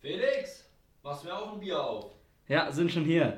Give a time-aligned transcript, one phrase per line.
[0.00, 0.64] Felix,
[1.02, 2.12] machst du mir auch ein Bier auf?
[2.46, 3.36] Ja, sind schon hier.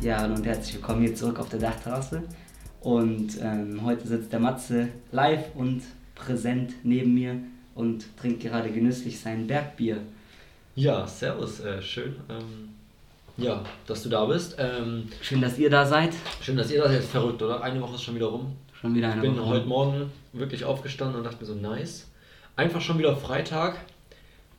[0.00, 2.22] Ja, hallo und herzlich willkommen hier zurück auf der Dachterrasse.
[2.80, 5.82] Und ähm, heute sitzt der Matze live und
[6.24, 7.36] präsent neben mir
[7.74, 9.98] und trinkt gerade genüsslich sein Bergbier.
[10.76, 12.16] Ja, servus, äh, schön.
[12.28, 12.68] Ähm,
[13.36, 14.56] ja, dass du da bist.
[14.58, 16.10] Ähm, Schön, dass ihr da seid.
[16.42, 17.62] schön, dass ihr das jetzt verrückt, oder?
[17.62, 18.52] Eine Woche ist schon wieder rum.
[18.80, 19.46] Schon wieder eine Ich bin Woche.
[19.48, 22.06] heute Morgen wirklich aufgestanden und dachte mir so, nice.
[22.56, 23.78] Einfach schon wieder Freitag.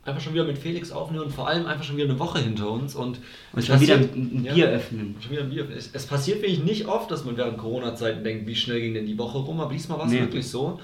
[0.04, 2.68] Einfach schon wieder mit Felix aufnehmen und vor allem einfach schon wieder eine Woche hinter
[2.70, 2.96] uns.
[2.96, 3.20] Und,
[3.52, 4.54] Und schon wieder passiert- ein ein Ja.
[4.54, 5.14] Bier öffnen.
[5.20, 5.68] Schon wieder ein Bier.
[5.76, 9.06] Es, es passiert wirklich nicht oft, dass man während Corona-Zeiten denkt, wie schnell ging denn
[9.06, 10.20] die Woche rum, aber diesmal war es Nee.
[10.20, 10.80] wirklich so.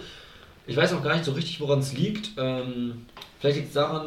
[0.69, 2.33] Ich weiß auch gar nicht so richtig, woran es liegt.
[2.37, 3.07] Ähm,
[3.41, 4.07] vielleicht liegt es daran,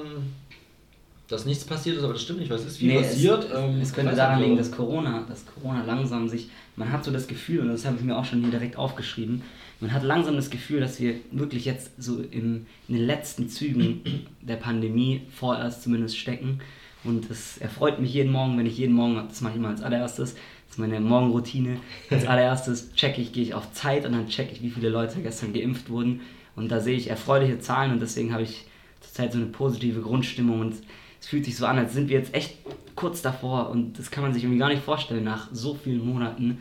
[1.27, 3.45] dass nichts passiert ist, aber das stimmt nicht, weil es ist viel Nee, passiert.
[3.45, 7.11] Es, Ähm, es könnte daran liegen, dass Corona, dass Corona langsam sich, man hat so
[7.11, 9.41] das Gefühl, und das habe ich mir auch schon hier direkt aufgeschrieben,
[9.79, 14.01] man hat langsam das Gefühl, dass wir wirklich jetzt so im, in den letzten Zügen
[14.41, 16.59] der Pandemie vorerst zumindest stecken.
[17.03, 19.81] Und das erfreut mich jeden Morgen, wenn ich jeden Morgen, das mache ich immer als
[19.81, 21.77] allererstes, das ist meine Morgenroutine,
[22.11, 25.19] als allererstes checke ich, gehe ich auf Zeit und dann checke ich, wie viele Leute
[25.21, 26.21] gestern geimpft wurden.
[26.61, 28.65] Und da sehe ich erfreuliche Zahlen und deswegen habe ich
[29.01, 30.75] zurzeit so eine positive Grundstimmung und
[31.19, 32.55] es fühlt sich so an, als sind wir jetzt echt
[32.95, 36.59] kurz davor und das kann man sich irgendwie gar nicht vorstellen nach so vielen Monaten.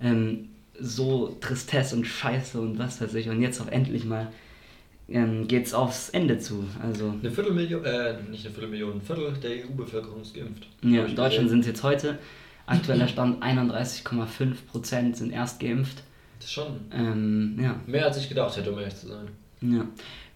[0.00, 3.28] Ähm, so Tristesse und Scheiße und was weiß ich.
[3.28, 4.32] Und jetzt auch endlich mal
[5.08, 6.64] ähm, geht's aufs Ende zu.
[6.82, 10.66] Also Eine Viertelmillion, äh, nicht eine Viertelmillion, ein Viertel der EU-Bevölkerung ist geimpft.
[10.82, 12.18] ja, in Deutschland sind es jetzt heute.
[12.66, 16.02] Aktueller Stand 31,5 Prozent sind erst geimpft.
[16.38, 19.28] Das ist schon Ähm, ja, mehr als ich gedacht hätte, um ehrlich zu sein.
[19.62, 19.86] Ja.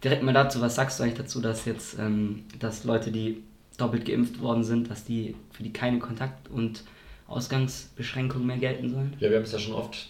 [0.02, 3.42] Direkt mal dazu, was sagst du eigentlich dazu, dass jetzt, ähm, dass Leute, die
[3.77, 6.84] doppelt geimpft worden sind, dass die für die keine Kontakt- und
[7.27, 9.14] Ausgangsbeschränkungen mehr gelten sollen?
[9.20, 10.08] Ja, wir haben es ja schon oft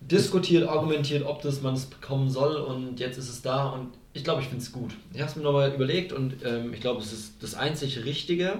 [0.00, 4.24] diskutiert, argumentiert, ob das man es bekommen soll und jetzt ist es da und ich
[4.24, 4.94] glaube, ich finde es gut.
[5.12, 8.56] Ich habe es mir nochmal überlegt und ähm, ich glaube, es ist das einzig Richtige.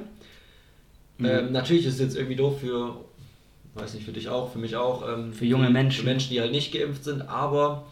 [1.18, 1.26] Mhm.
[1.26, 2.96] Ähm, natürlich ist es jetzt irgendwie doof für,
[3.74, 5.08] weiß nicht, für dich auch, für mich auch.
[5.08, 6.00] Ähm, Für junge Menschen.
[6.00, 7.86] Für Menschen, die halt nicht geimpft sind, aber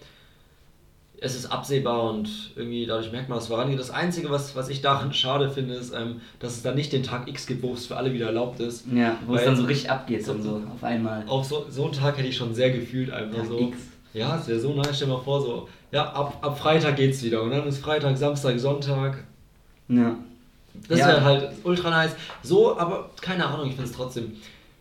[1.21, 3.79] es ist absehbar und irgendwie dadurch merkt man, dass es vorangeht.
[3.79, 7.03] Das Einzige, was, was ich daran schade finde, ist, ähm, dass es dann nicht den
[7.03, 8.85] Tag X gibt, wo es für alle wieder erlaubt ist.
[8.93, 11.25] Ja, wo es dann so richtig abgeht, dann so auf einmal.
[11.27, 13.59] Auf so, so einen Tag hätte ich schon sehr gefühlt einfach Tag so.
[13.59, 13.79] X.
[14.13, 17.23] Ja, es wäre so nice, stell dir mal vor, so, ja, ab, ab Freitag geht's
[17.23, 19.25] wieder und dann ist Freitag, Samstag, Sonntag.
[19.89, 20.17] Ja.
[20.89, 21.09] Das Ja.
[21.09, 22.13] wäre halt ultra nice.
[22.43, 24.33] So, aber keine Ahnung, ich finde es trotzdem,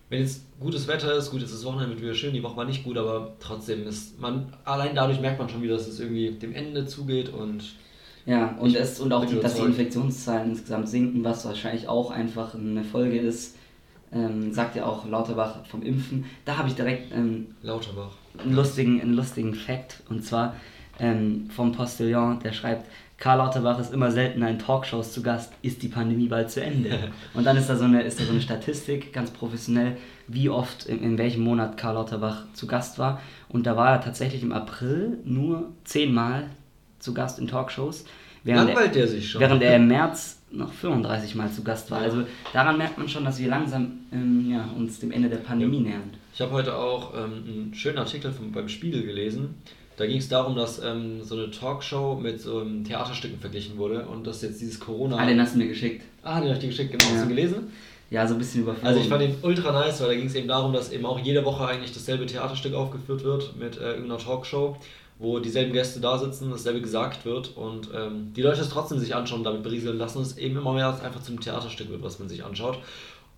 [0.09, 2.57] wenn jetzt gutes Wetter ist, gut, jetzt ist das Wochenende wird wieder schön, die Woche
[2.57, 5.99] war nicht gut, aber trotzdem ist man, allein dadurch merkt man schon wieder, dass es
[5.99, 7.63] irgendwie dem Ende zugeht und
[8.25, 9.61] Ja, und, es, und auch, die, dass die.
[9.63, 13.55] Infektionszahlen insgesamt sinken, was wahrscheinlich auch einfach eine Folge ist,
[14.13, 16.25] ähm, sagt ja auch Lauterbach vom Impfen.
[16.45, 18.11] Da habe ich direkt ähm, Lauterbach.
[18.37, 20.55] einen, lustigen, einen lustigen Fact, und zwar
[20.99, 25.81] ähm, vom Postillon, der schreibt, Karl Lauterbach ist immer seltener in Talkshows zu Gast, ist
[25.81, 27.11] die Pandemie bald zu Ende.
[27.33, 30.85] Und dann ist da so eine, ist da so eine Statistik, ganz professionell, wie oft,
[30.85, 33.21] in, in welchem Monat Karl Lauterbach zu Gast war.
[33.47, 36.47] Und da war er tatsächlich im April nur zehnmal
[36.99, 38.05] zu Gast in Talkshows.
[38.43, 39.41] Während er, Langweilt der sich schon.
[39.41, 41.99] während er im März noch 35 Mal zu Gast war.
[41.99, 45.79] Also daran merkt man schon, dass wir langsam ähm, ja, uns dem Ende der Pandemie
[45.79, 46.13] nähern.
[46.33, 49.55] Ich habe heute auch ähm, einen schönen Artikel vom, beim Spiegel gelesen.
[49.97, 54.05] Da ging es darum, dass ähm, so eine Talkshow mit so ähm, Theaterstücken verglichen wurde
[54.05, 55.17] und dass jetzt dieses Corona.
[55.17, 56.03] Ah, den hast du mir geschickt.
[56.21, 57.05] Ah, den habe ich dir geschickt, genau.
[57.05, 57.11] Ja.
[57.11, 57.71] Hast du gelesen?
[58.11, 58.87] Ja, so ein bisschen überflogen.
[58.87, 61.19] Also ich fand ihn ultra nice, weil da ging es eben darum, dass eben auch
[61.19, 64.77] jede Woche eigentlich dasselbe Theaterstück aufgeführt wird mit äh, irgendeiner Talkshow,
[65.17, 69.15] wo dieselben Gäste da sitzen, dasselbe gesagt wird und ähm, die Leute es trotzdem sich
[69.15, 72.27] anschauen, damit berieseln lassen und es eben immer mehr einfach zum Theaterstück wird, was man
[72.27, 72.79] sich anschaut.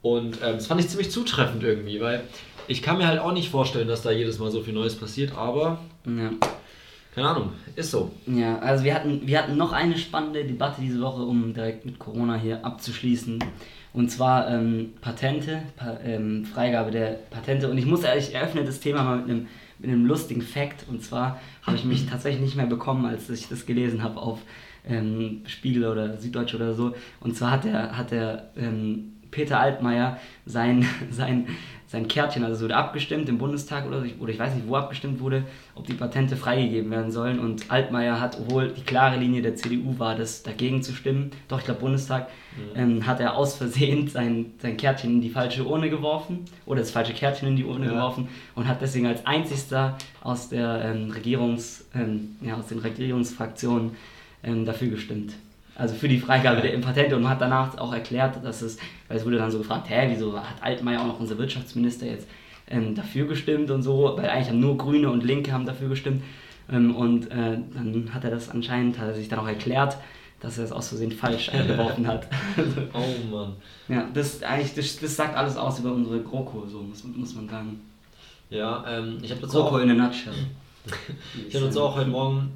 [0.01, 2.23] Und ähm, das fand ich ziemlich zutreffend irgendwie, weil
[2.67, 5.35] ich kann mir halt auch nicht vorstellen, dass da jedes Mal so viel Neues passiert,
[5.37, 6.31] aber Ja.
[7.13, 8.11] keine Ahnung, ist so.
[8.27, 11.97] ja, also wir hatten, wir hatten noch eine spannende Debatte diese Woche, um direkt mit
[11.99, 13.43] Corona hier abzuschließen.
[13.93, 17.67] Und zwar ähm, Patente, pa ähm, Freigabe der Patente.
[17.69, 19.47] Und ich muss ehrlich, ich eröffne das Thema mal mit einem,
[19.79, 20.85] mit einem lustigen Fact.
[20.87, 24.39] Und zwar habe ich mich tatsächlich nicht mehr bekommen, als ich das gelesen habe auf
[24.87, 26.93] ähm, Spiegel oder Süddeutsche oder so.
[27.21, 31.47] Und zwar hat der, hat der ähm, Peter Altmaier sein, sein,
[31.89, 35.21] sein Kärtchen, also es wurde abgestimmt im Bundestag oder, oder ich weiß nicht, wo abgestimmt
[35.21, 35.43] wurde,
[35.73, 37.39] ob die Patente freigegeben werden sollen.
[37.39, 41.59] Und Altmaier hat, obwohl die klare Linie der CDU war, das dagegen zu stimmen, doch
[41.59, 42.27] ich glaube Bundestag,
[42.75, 46.91] ähm, hat er aus Versehen sein, sein Kärtchen in die falsche Urne geworfen oder das
[46.91, 47.93] falsche Kärtchen in die Urne Ja.
[47.93, 53.91] geworfen und hat deswegen als einzigster aus der ähm, Regierungs, ähm, ja, aus den Regierungsfraktionen
[54.43, 55.35] ähm, dafür gestimmt.
[55.77, 58.77] Also für die Freigabe der Patente und hat danach auch erklärt, dass es,
[59.07, 62.27] weil es wurde dann so gefragt, hä, wieso hat Altmaier auch noch unser Wirtschaftsminister jetzt
[62.67, 66.23] ähm, dafür gestimmt und so, weil eigentlich haben nur Grüne und Linke haben dafür gestimmt.
[66.71, 69.97] Ähm, und äh, dann hat er das anscheinend, hat er sich dann auch erklärt,
[70.39, 72.27] dass er es aus Versehen falsch eingeworfen hat.
[72.93, 73.53] oh Mann.
[73.87, 77.47] Ja, das eigentlich, das, das sagt alles aus über unsere GroKo, so muss, muss man
[77.47, 77.81] sagen.
[78.49, 80.33] Ja, ähm, ich habe dazu GroKo auch, in a nutshell.
[81.47, 82.51] ich habe dazu auch heute Morgen,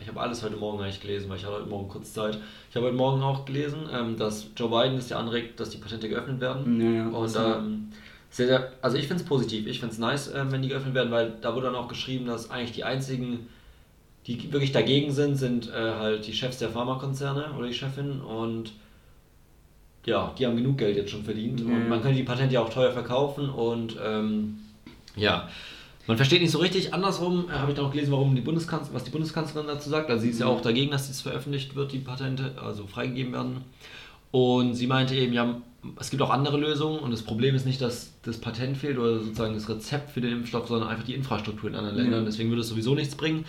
[0.00, 2.38] ich habe alles heute Morgen eigentlich gelesen, weil ich hatte heute Morgen kurz Zeit.
[2.70, 5.78] Ich habe heute Morgen auch gelesen, ähm, dass Joe Biden es ja anregt, dass die
[5.78, 6.80] Patente geöffnet werden.
[6.80, 7.88] Ja, ja, und ähm,
[8.30, 10.94] sehr, sehr, also ich finde es positiv, ich finde es nice, äh, wenn die geöffnet
[10.94, 13.48] werden, weil da wurde dann auch geschrieben, dass eigentlich die einzigen
[14.26, 18.72] die wirklich dagegen sind, sind äh, halt die Chefs der Pharmakonzerne oder die Chefin und
[20.04, 21.72] ja, die haben genug Geld jetzt schon verdient mhm.
[21.72, 24.58] und man könnte die Patente ja auch teuer verkaufen und ähm,
[25.14, 25.48] ja,
[26.06, 26.94] man versteht nicht so richtig.
[26.94, 30.10] Andersrum äh, habe ich dann auch gelesen, warum die Bundeskanzlerin, was die Bundeskanzlerin dazu sagt.
[30.10, 33.64] Also sie ist ja auch dagegen, dass dies veröffentlicht wird, die Patente, also freigegeben werden.
[34.30, 35.60] Und sie meinte eben, ja,
[35.98, 39.20] es gibt auch andere Lösungen und das Problem ist nicht, dass das Patent fehlt oder
[39.20, 42.20] sozusagen das Rezept für den Impfstoff, sondern einfach die Infrastruktur in anderen Ländern.
[42.22, 42.26] Mhm.
[42.26, 43.44] Deswegen würde es sowieso nichts bringen.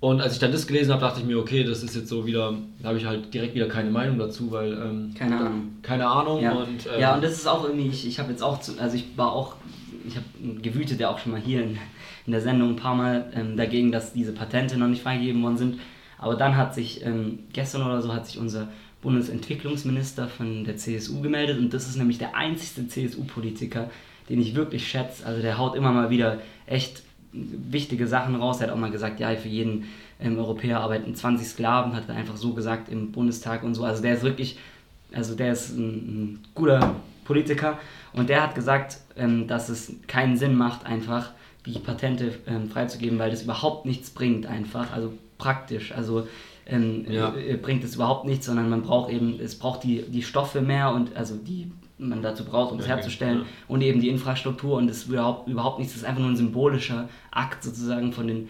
[0.00, 2.26] Und als ich dann das gelesen habe, dachte ich mir, okay, das ist jetzt so
[2.26, 4.72] wieder, da habe ich halt direkt wieder keine Meinung dazu, weil.
[4.72, 5.76] Ähm, keine Ahnung.
[5.82, 6.42] Keine Ahnung.
[6.42, 6.52] Ja.
[6.54, 8.96] Und, ähm, ja, und das ist auch irgendwie, ich, ich habe jetzt auch, zu, also
[8.96, 9.54] ich war auch,
[10.06, 11.78] ich habe gewütet ja auch schon mal hier in,
[12.26, 15.56] in der Sendung ein paar Mal ähm, dagegen, dass diese Patente noch nicht freigegeben worden
[15.56, 15.80] sind.
[16.18, 18.68] Aber dann hat sich, ähm, gestern oder so, hat sich unser
[19.02, 23.90] Bundesentwicklungsminister von der CSU gemeldet und das ist nämlich der einzigste CSU-Politiker,
[24.28, 25.26] den ich wirklich schätze.
[25.26, 27.02] Also der haut immer mal wieder echt
[27.32, 28.60] wichtige Sachen raus.
[28.60, 29.86] Er hat auch mal gesagt, ja, für jeden
[30.20, 33.84] ähm, Europäer arbeiten 20 Sklaven, hat er einfach so gesagt im Bundestag und so.
[33.84, 34.58] Also der ist wirklich,
[35.12, 36.94] also der ist ein, ein guter
[37.24, 37.78] Politiker
[38.12, 41.30] und der hat gesagt, ähm, dass es keinen Sinn macht, einfach
[41.66, 45.92] die Patente ähm, freizugeben, weil das überhaupt nichts bringt, einfach, also praktisch.
[45.92, 46.26] Also
[46.66, 47.34] ähm, ja.
[47.34, 50.92] äh, bringt es überhaupt nichts, sondern man braucht eben, es braucht die, die Stoffe mehr
[50.92, 53.44] und also die man dazu braucht, um es herzustellen ja.
[53.68, 57.08] und eben die Infrastruktur und es überhaupt, überhaupt nichts, das ist einfach nur ein symbolischer
[57.30, 58.48] Akt sozusagen von den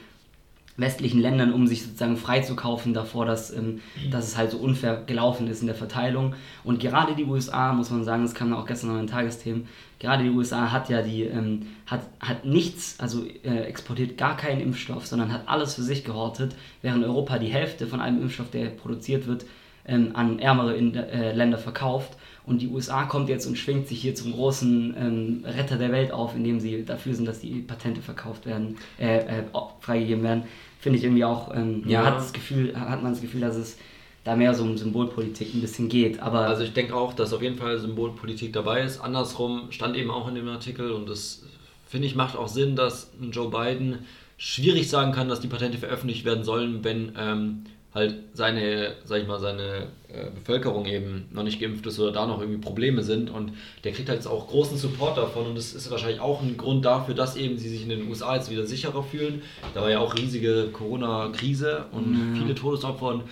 [0.77, 3.81] westlichen Ländern, um sich sozusagen freizukaufen davor, dass, ähm,
[4.11, 6.35] dass es halt so unfair gelaufen ist in der Verteilung.
[6.65, 10.25] Und gerade die USA, muss man sagen, das kam auch gestern noch in Tagesthemen, gerade
[10.25, 15.07] die USA hat ja die, ähm, hat, hat nichts, also äh, exportiert gar keinen Impfstoff,
[15.07, 19.27] sondern hat alles für sich gehortet, während Europa die Hälfte von einem Impfstoff, der produziert
[19.27, 19.45] wird,
[19.87, 22.17] ähm, an ärmere in, äh, Länder verkauft.
[22.44, 26.11] Und die USA kommt jetzt und schwingt sich hier zum großen ähm, Retter der Welt
[26.11, 29.43] auf, indem sie dafür sind, dass die Patente verkauft werden, äh, äh,
[29.81, 30.44] freigegeben werden.
[30.81, 32.05] Finde ich irgendwie auch, ähm, ja.
[32.05, 33.79] hat, das Gefühl, hat man das Gefühl, dass es
[34.25, 36.21] da mehr so um Symbolpolitik ein bisschen geht.
[36.21, 39.00] Aber also ich denke auch, dass auf jeden Fall Symbolpolitik dabei ist.
[39.00, 41.43] Andersrum stand eben auch in dem Artikel und das
[41.89, 43.99] finde ich macht auch Sinn, dass Joe Biden
[44.37, 49.29] schwierig sagen kann, dass die Patente veröffentlicht werden sollen, wenn ähm, halt seine, sag ich
[49.29, 53.31] mal, seine äh, Bevölkerung eben noch nicht geimpft ist oder da noch irgendwie Probleme sind
[53.31, 53.53] und
[53.85, 56.85] der kriegt halt jetzt auch großen Support davon und das ist wahrscheinlich auch ein Grund
[56.85, 59.43] dafür, dass eben sie sich in den USA jetzt wieder sicherer fühlen.
[59.75, 62.37] Da war ja auch riesige Corona-Krise und mhm.
[62.37, 63.25] viele Todesopfer und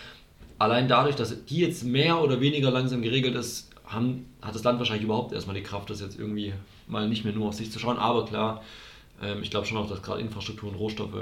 [0.58, 4.78] allein dadurch, dass die jetzt mehr oder weniger langsam geregelt ist, haben, hat das Land
[4.78, 6.52] wahrscheinlich überhaupt erstmal die Kraft, das jetzt irgendwie
[6.86, 8.62] mal nicht mehr nur auf sich zu schauen, aber klar,
[9.22, 11.14] ähm, ich glaube schon auch, dass gerade Infrastruktur und Rohstoffe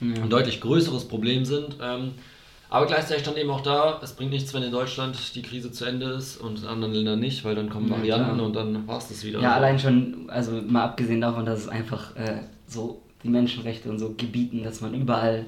[0.00, 0.22] ja.
[0.22, 1.78] ein deutlich größeres Problem sind.
[1.80, 2.12] Ähm,
[2.74, 5.84] aber gleichzeitig stand eben auch da, es bringt nichts, wenn in Deutschland die Krise zu
[5.84, 8.46] Ende ist und in anderen Ländern nicht, weil dann kommen ja, Varianten klar.
[8.46, 9.38] und dann war es das wieder.
[9.38, 14.00] Ja, allein schon, also mal abgesehen davon, dass es einfach äh, so die Menschenrechte und
[14.00, 15.44] so gebieten, dass man überall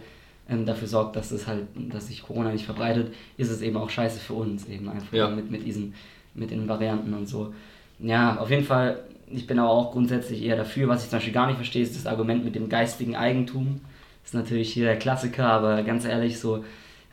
[0.48, 3.90] ähm, dafür sorgt, dass es halt, dass sich Corona nicht verbreitet, ist es eben auch
[3.90, 5.28] scheiße für uns eben einfach ja.
[5.28, 5.94] mit, mit diesen,
[6.32, 7.52] mit den Varianten und so.
[7.98, 9.00] Ja, auf jeden Fall,
[9.32, 11.96] ich bin aber auch grundsätzlich eher dafür, was ich zum Beispiel gar nicht verstehe, ist
[11.96, 13.80] das Argument mit dem geistigen Eigentum.
[14.22, 16.62] Das ist natürlich hier der Klassiker, aber ganz ehrlich, so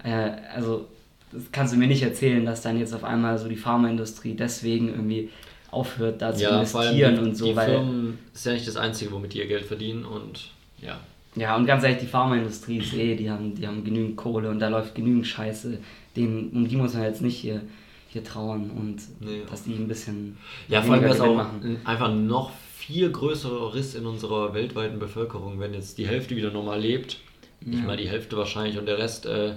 [0.03, 0.87] äh, also
[1.31, 4.89] das kannst du mir nicht erzählen, dass dann jetzt auf einmal so die Pharmaindustrie deswegen
[4.89, 5.29] irgendwie
[5.71, 7.45] aufhört, da zu ja, investieren und so.
[7.45, 10.99] Die weil, Firmen ist ja nicht das Einzige, womit die ihr Geld verdienen und ja.
[11.35, 14.59] Ja, und ganz ehrlich, die Pharmaindustrie ist eh, die haben, die haben genügend Kohle und
[14.59, 15.79] da läuft genügend Scheiße.
[16.15, 17.61] Den, um die muss man jetzt nicht hier,
[18.09, 20.37] hier trauern und nee, dass die ein bisschen.
[20.67, 21.77] Ja, vor allem wäre es auch machen.
[21.85, 26.79] einfach noch viel größerer Riss in unserer weltweiten Bevölkerung, wenn jetzt die Hälfte wieder normal
[26.79, 27.17] lebt.
[27.61, 27.71] Ja.
[27.71, 29.53] Nicht mal die Hälfte wahrscheinlich und der Rest äh,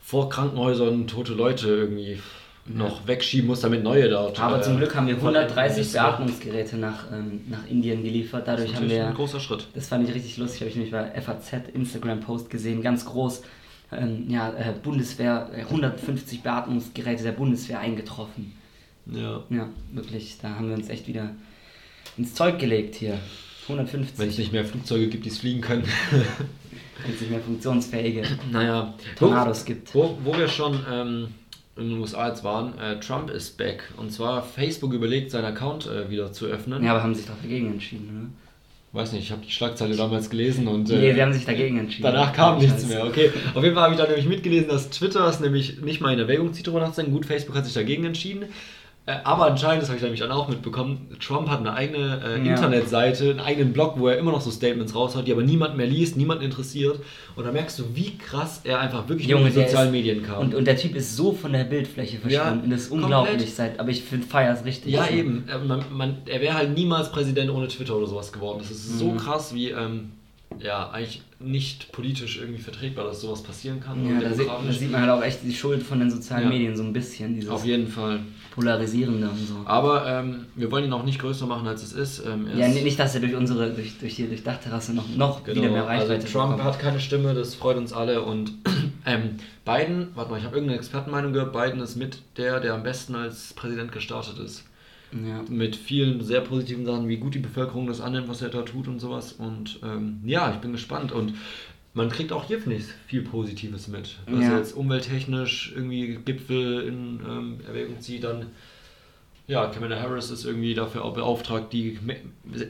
[0.00, 2.20] vor Krankenhäusern tote Leute irgendwie
[2.66, 4.38] noch wegschieben muss, damit neue dort.
[4.40, 8.46] Aber äh, zum Glück haben wir 130 Beatmungsgeräte nach, ähm, nach Indien geliefert.
[8.46, 9.08] Dadurch haben wir.
[9.08, 9.66] Ein großer Schritt.
[9.74, 13.42] Das fand ich richtig lustig, habe ich nämlich bei FAZ Instagram-Post gesehen, ganz groß.
[13.92, 18.52] Ähm, ja, äh, Bundeswehr, 150 äh, Beatmungsgeräte der Bundeswehr eingetroffen.
[19.06, 19.42] Ja.
[19.50, 21.34] Ja, wirklich, da haben wir uns echt wieder
[22.16, 23.18] ins Zeug gelegt hier.
[23.64, 24.18] 150.
[24.18, 25.84] Wenn es nicht mehr Flugzeuge gibt, die es fliegen können.
[27.04, 29.94] Wenn es nicht mehr funktionsfähige naja, Tornados gibt.
[29.94, 31.28] Wo, wo wir schon ähm,
[31.76, 33.92] in den USA jetzt waren, äh, Trump ist back.
[33.96, 36.84] Und zwar Facebook überlegt, seinen Account äh, wieder zu öffnen.
[36.84, 38.28] Ja, aber haben sich doch dagegen entschieden, ne?
[38.92, 40.90] Weiß nicht, ich habe die Schlagzeile damals gelesen und.
[40.90, 42.02] Äh, nee, sie haben sich dagegen entschieden.
[42.02, 43.30] Danach kam nichts mehr, okay.
[43.54, 46.18] Auf jeden Fall habe ich dann nämlich mitgelesen, dass Twitter es nämlich nicht mal in
[46.18, 47.12] Erwägung zieht, darüber nachzudenken.
[47.12, 48.46] Gut, Facebook hat sich dagegen entschieden.
[49.06, 52.46] Äh, aber anscheinend, das habe ich nämlich dann auch mitbekommen, Trump hat eine eigene äh,
[52.46, 52.54] ja.
[52.54, 55.86] Internetseite, einen eigenen Blog, wo er immer noch so Statements raushaut, die aber niemand mehr
[55.86, 57.00] liest, niemand interessiert.
[57.34, 60.22] Und da merkst du, wie krass er einfach wirklich Junge, in die sozialen ist, Medien
[60.22, 60.40] kam.
[60.40, 62.64] Und, und der Typ ist so von der Bildfläche verschwunden.
[62.64, 63.54] Ja, das ist unglaublich.
[63.54, 64.92] Seit, aber ich finde Feiers richtig.
[64.92, 65.14] Ja, so.
[65.14, 65.48] eben.
[65.48, 68.58] Äh, man, man, er wäre halt niemals Präsident ohne Twitter oder sowas geworden.
[68.58, 68.98] Das ist mhm.
[68.98, 69.70] so krass, wie.
[69.70, 70.12] Ähm,
[70.58, 74.06] ja, eigentlich nicht politisch irgendwie vertretbar, dass sowas passieren kann.
[74.06, 76.48] Ja, da sieht, da sieht, man halt auch echt die Schuld von den sozialen ja.
[76.48, 77.34] Medien so ein bisschen.
[77.34, 78.20] Dieses Auf jeden Fall.
[78.54, 79.54] Polarisierende und so.
[79.64, 82.26] Aber ähm, wir wollen ihn auch nicht größer machen, als es ist.
[82.26, 85.62] Ähm, ja, nicht, dass er durch unsere, durch, durch die durch Dachterrasse noch, noch genau.
[85.62, 86.74] wieder mehr Reichweite also Trump bekommt.
[86.74, 88.22] hat keine Stimme, das freut uns alle.
[88.22, 88.52] Und
[89.06, 92.82] ähm, Biden, warte mal, ich habe irgendeine Expertenmeinung gehört, Biden ist mit der, der am
[92.82, 94.64] besten als Präsident gestartet ist.
[95.12, 95.42] Ja.
[95.48, 98.88] Mit vielen sehr positiven Sachen, wie gut die Bevölkerung das annimmt, was er da tut
[98.88, 99.32] und sowas.
[99.32, 101.12] Und ähm, ja, ich bin gespannt.
[101.12, 101.34] Und
[101.94, 104.18] man kriegt auch hier, finde ich, viel Positives mit.
[104.26, 104.58] Was ja.
[104.58, 108.46] jetzt umwelttechnisch irgendwie Gipfel in ähm, Erwägung zieht, dann
[109.50, 112.14] ja, Kamala Harris ist irgendwie dafür auch beauftragt, die Me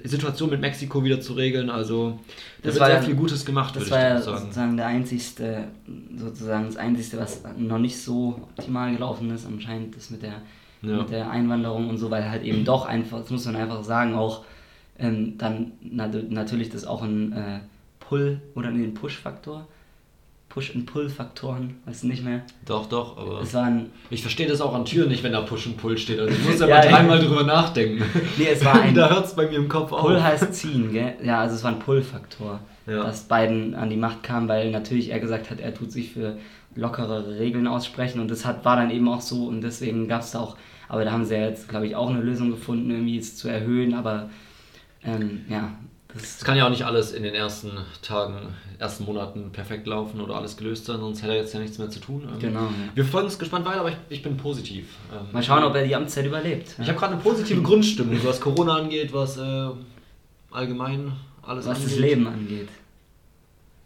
[0.02, 1.68] Situation mit Mexiko wieder zu regeln.
[1.68, 2.18] Also
[2.62, 4.38] da das wird sehr ja, viel Gutes gemacht, das war ja sagen.
[4.38, 5.68] sozusagen der einzigste,
[6.16, 10.40] sozusagen das einzigste, was noch nicht so optimal gelaufen ist, anscheinend das mit der
[10.82, 10.98] ja.
[10.98, 14.14] mit der Einwanderung und so, weil halt eben doch einfach, das muss man einfach sagen,
[14.14, 14.44] auch
[14.98, 17.60] ähm, dann nat natürlich das auch ein äh,
[18.00, 19.66] Pull- oder ein Push-Faktor.
[20.50, 22.42] Push- und Pull-Faktoren, weißt du nicht mehr?
[22.66, 23.40] Doch, doch, aber.
[23.40, 26.18] Es waren ich verstehe das auch an Türen nicht, wenn da Push und Pull steht.
[26.18, 28.04] Also ich muss ja mal dreimal drüber nachdenken.
[28.36, 28.92] Nee, es war ein.
[28.96, 30.00] da hört es bei mir im Kopf auf.
[30.00, 31.14] Pull heißt ziehen, gell?
[31.22, 32.58] Ja, also es war ein Pull-Faktor,
[32.88, 33.04] ja.
[33.04, 36.36] dass Biden an die Macht kam, weil natürlich er gesagt hat, er tut sich für
[36.74, 40.30] lockere Regeln aussprechen und das hat, war dann eben auch so und deswegen gab es
[40.32, 40.56] da auch
[40.90, 43.48] aber da haben sie ja jetzt, glaube ich, auch eine Lösung gefunden, irgendwie es zu
[43.48, 43.94] erhöhen.
[43.94, 44.28] Aber
[45.04, 45.72] ähm, ja.
[46.16, 47.70] Es kann ja auch nicht alles in den ersten
[48.02, 48.48] Tagen,
[48.80, 51.88] ersten Monaten perfekt laufen oder alles gelöst sein, sonst hätte er jetzt ja nichts mehr
[51.90, 52.28] zu tun.
[52.28, 52.62] Ähm, genau.
[52.62, 52.70] Ja.
[52.96, 54.96] Wir folgen es gespannt weiter, aber ich, ich bin positiv.
[55.12, 56.74] Ähm, Mal schauen, ob er die Amtszeit überlebt.
[56.80, 59.68] Ich habe gerade eine positive Grundstimmung, was Corona angeht, was äh,
[60.50, 61.12] allgemein
[61.42, 61.92] alles was angeht.
[61.92, 62.68] das Leben angeht.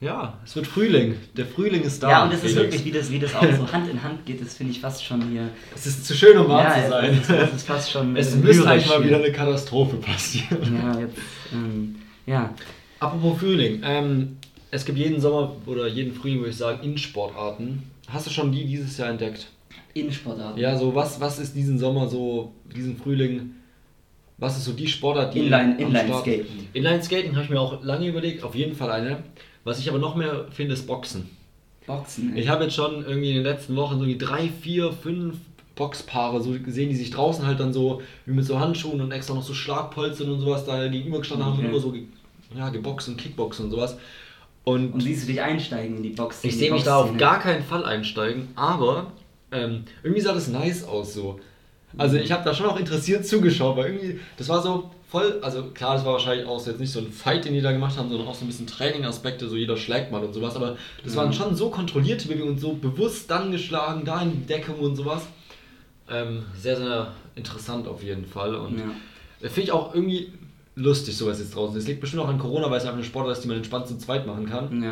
[0.05, 1.17] Ja, es wird Frühling.
[1.35, 2.11] Der Frühling ist da.
[2.11, 4.39] Ja, und es ist wirklich, wie das, wie das auch so Hand in Hand geht,
[4.39, 5.49] das finde ich fast schon hier.
[5.75, 7.21] Es ist zu schön, um wahr ja, zu sein.
[7.27, 8.15] Es ist fast schon.
[8.15, 10.59] Es müsste eigentlich mal wieder eine Katastrophe passieren.
[10.77, 11.17] Ja, jetzt.
[11.55, 11.97] Ähm,
[12.27, 12.53] ja.
[13.01, 13.81] Apropos Frühling.
[13.83, 14.37] Ähm,
[14.71, 17.85] es gibt jeden Sommer oder jeden Frühling, würde ich sagen, In-Sportarten.
[18.09, 19.47] Hast du schon die dieses Jahr entdeckt?
[19.95, 20.61] In-Sportarten?
[20.61, 23.55] Ja, so was, was ist diesen Sommer so, diesen Frühling?
[24.37, 25.47] Was ist so die Sportart, die.
[25.47, 26.69] Inline, Inline-Skaten.
[26.75, 29.23] Inline-Skaten habe ich mir auch lange überlegt, auf jeden Fall eine.
[29.65, 31.29] Was ich aber noch mehr finde, ist Boxen.
[31.87, 32.35] Boxen.
[32.35, 32.43] Ey.
[32.43, 35.37] Ich habe jetzt schon irgendwie in den letzten Wochen so wie drei, vier, fünf
[35.75, 39.35] Boxpaare so gesehen, die sich draußen halt dann so wie mit so Handschuhen und extra
[39.35, 41.57] noch so Schlagpolstern und sowas da gegenübergestanden okay.
[41.57, 41.95] haben und immer so
[42.57, 43.97] ja, geboxt und Kickboxen und sowas.
[44.65, 46.43] Und, und siehst du dich einsteigen in die Box?
[46.43, 49.13] Ich sehe mich da auf gar keinen Fall einsteigen, aber
[49.53, 51.39] ähm, irgendwie sah das nice aus so.
[51.97, 55.63] Also ich habe da schon auch interessiert zugeschaut, weil irgendwie, das war so, voll, also
[55.71, 58.09] klar, das war wahrscheinlich auch jetzt nicht so ein Fight, den die da gemacht haben,
[58.09, 61.19] sondern auch so ein bisschen Training-Aspekte, so jeder schlägt mal und sowas, aber das mhm.
[61.19, 64.97] waren schon so kontrollierte Bewegungen und so bewusst dann geschlagen, da in die Deckung und
[64.97, 65.23] sowas.
[66.11, 69.49] Ähm, sehr, sehr interessant auf jeden Fall und ja.
[69.49, 70.33] finde ich auch irgendwie
[70.75, 71.77] lustig, sowas jetzt draußen.
[71.77, 73.87] Es liegt bestimmt auch an Corona, weil es einfach eine Sportart ist, die man entspannt
[73.87, 74.83] zu zweit machen kann.
[74.83, 74.89] Ja,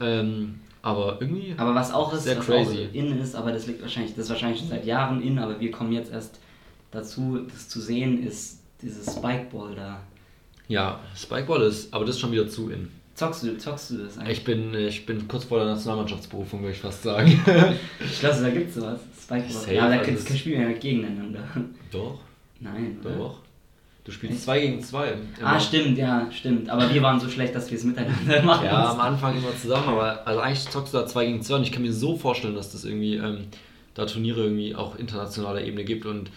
[0.00, 0.20] ja.
[0.20, 1.54] Ähm, aber irgendwie.
[1.56, 2.88] Aber was auch ist, sehr was crazy.
[2.90, 5.60] auch in ist, aber das liegt wahrscheinlich, das ist wahrscheinlich schon seit Jahren in, aber
[5.60, 6.40] wir kommen jetzt erst
[6.90, 10.00] dazu, das zu sehen, ist dieses Spikeball da.
[10.68, 12.90] Ja, Spikeball ist, aber das ist schon wieder zu in.
[13.14, 14.38] Zockst du, zockst du das eigentlich?
[14.38, 17.28] Ich bin, ich bin kurz vor der Nationalmannschaftsberufung, würde ich fast sagen.
[18.00, 19.00] ich glaube, da gibt es sowas.
[19.20, 19.52] Spikeball.
[19.52, 21.40] Safe, ja, da also spielen wir ja gegeneinander.
[21.90, 22.20] Doch.
[22.60, 22.98] Nein.
[23.02, 23.10] Doch.
[23.10, 23.34] Oder?
[24.04, 25.12] Du spielst 2 gegen 2.
[25.42, 26.70] Ah, stimmt, ja, stimmt.
[26.70, 28.64] Aber wir waren so schlecht, dass wir es miteinander machen.
[28.64, 31.62] Ja, am Anfang immer zusammen, aber also eigentlich zockst du da 2 gegen 2 und
[31.62, 33.48] ich kann mir so vorstellen, dass das irgendwie ähm,
[33.94, 36.30] da Turniere irgendwie auch internationaler Ebene gibt und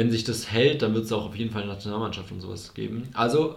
[0.00, 2.72] wenn sich das hält, dann wird es auch auf jeden Fall eine Nationalmannschaft und sowas
[2.72, 3.02] geben.
[3.12, 3.56] Also,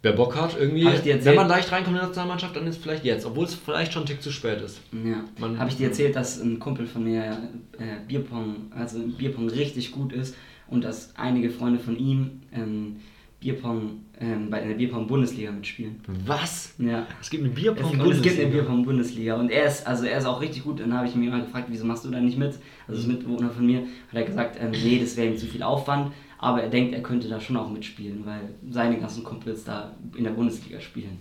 [0.00, 3.04] wer Bock hat, irgendwie, wenn man leicht reinkommt in die Nationalmannschaft, dann ist es vielleicht
[3.04, 4.78] jetzt, obwohl es vielleicht schon ein Tick zu spät ist.
[4.92, 5.24] Ja.
[5.58, 7.38] Habe ich dir erzählt, dass ein Kumpel von mir
[7.76, 10.36] äh, Bierpong, also Bierpong richtig gut ist
[10.68, 13.00] und dass einige Freunde von ihm ähm,
[13.42, 15.96] Bierpong ähm, bei der Bierpong-Bundesliga mitspielen.
[16.26, 16.74] Was?
[16.78, 17.06] Ja.
[17.20, 18.16] Es gibt eine Bierpong-Bundesliga?
[18.16, 20.80] Es gibt eine Bierpong-Bundesliga und er ist, also er ist auch richtig gut.
[20.80, 22.54] Dann habe ich ihn mal gefragt, wieso machst du da nicht mit?
[22.86, 25.62] Also das Mitbewohner von mir hat er gesagt, ähm, nee, das wäre ihm zu viel
[25.62, 26.12] Aufwand.
[26.38, 30.24] Aber er denkt, er könnte da schon auch mitspielen, weil seine ganzen Kumpels da in
[30.24, 31.18] der Bundesliga spielen.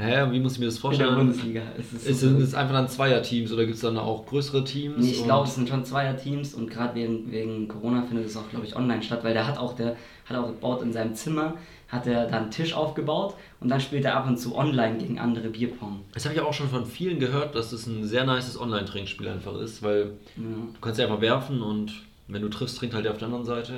[0.00, 1.14] Hä, wie muss ich mir das In der vorstellen?
[1.16, 1.62] Bundesliga.
[1.78, 4.96] Es ist, so es ist einfach dann Zweierteams oder gibt es dann auch größere Teams?
[4.98, 8.48] Nee, ich glaube, es sind schon Zweier-Teams und gerade wegen, wegen Corona findet es auch,
[8.48, 11.54] glaube ich, online statt, weil der hat auch, der hat auch gebaut in seinem Zimmer,
[11.88, 15.18] hat er da einen Tisch aufgebaut und dann spielt er ab und zu online gegen
[15.18, 16.00] andere Bierpong.
[16.14, 19.56] Das habe ich auch schon von vielen gehört, dass es ein sehr nices Online-Trinkspiel einfach
[19.60, 20.42] ist, weil Ja.
[20.74, 21.92] du kannst ja einfach werfen und
[22.28, 23.72] wenn du triffst, trinkt halt der auf der anderen Seite.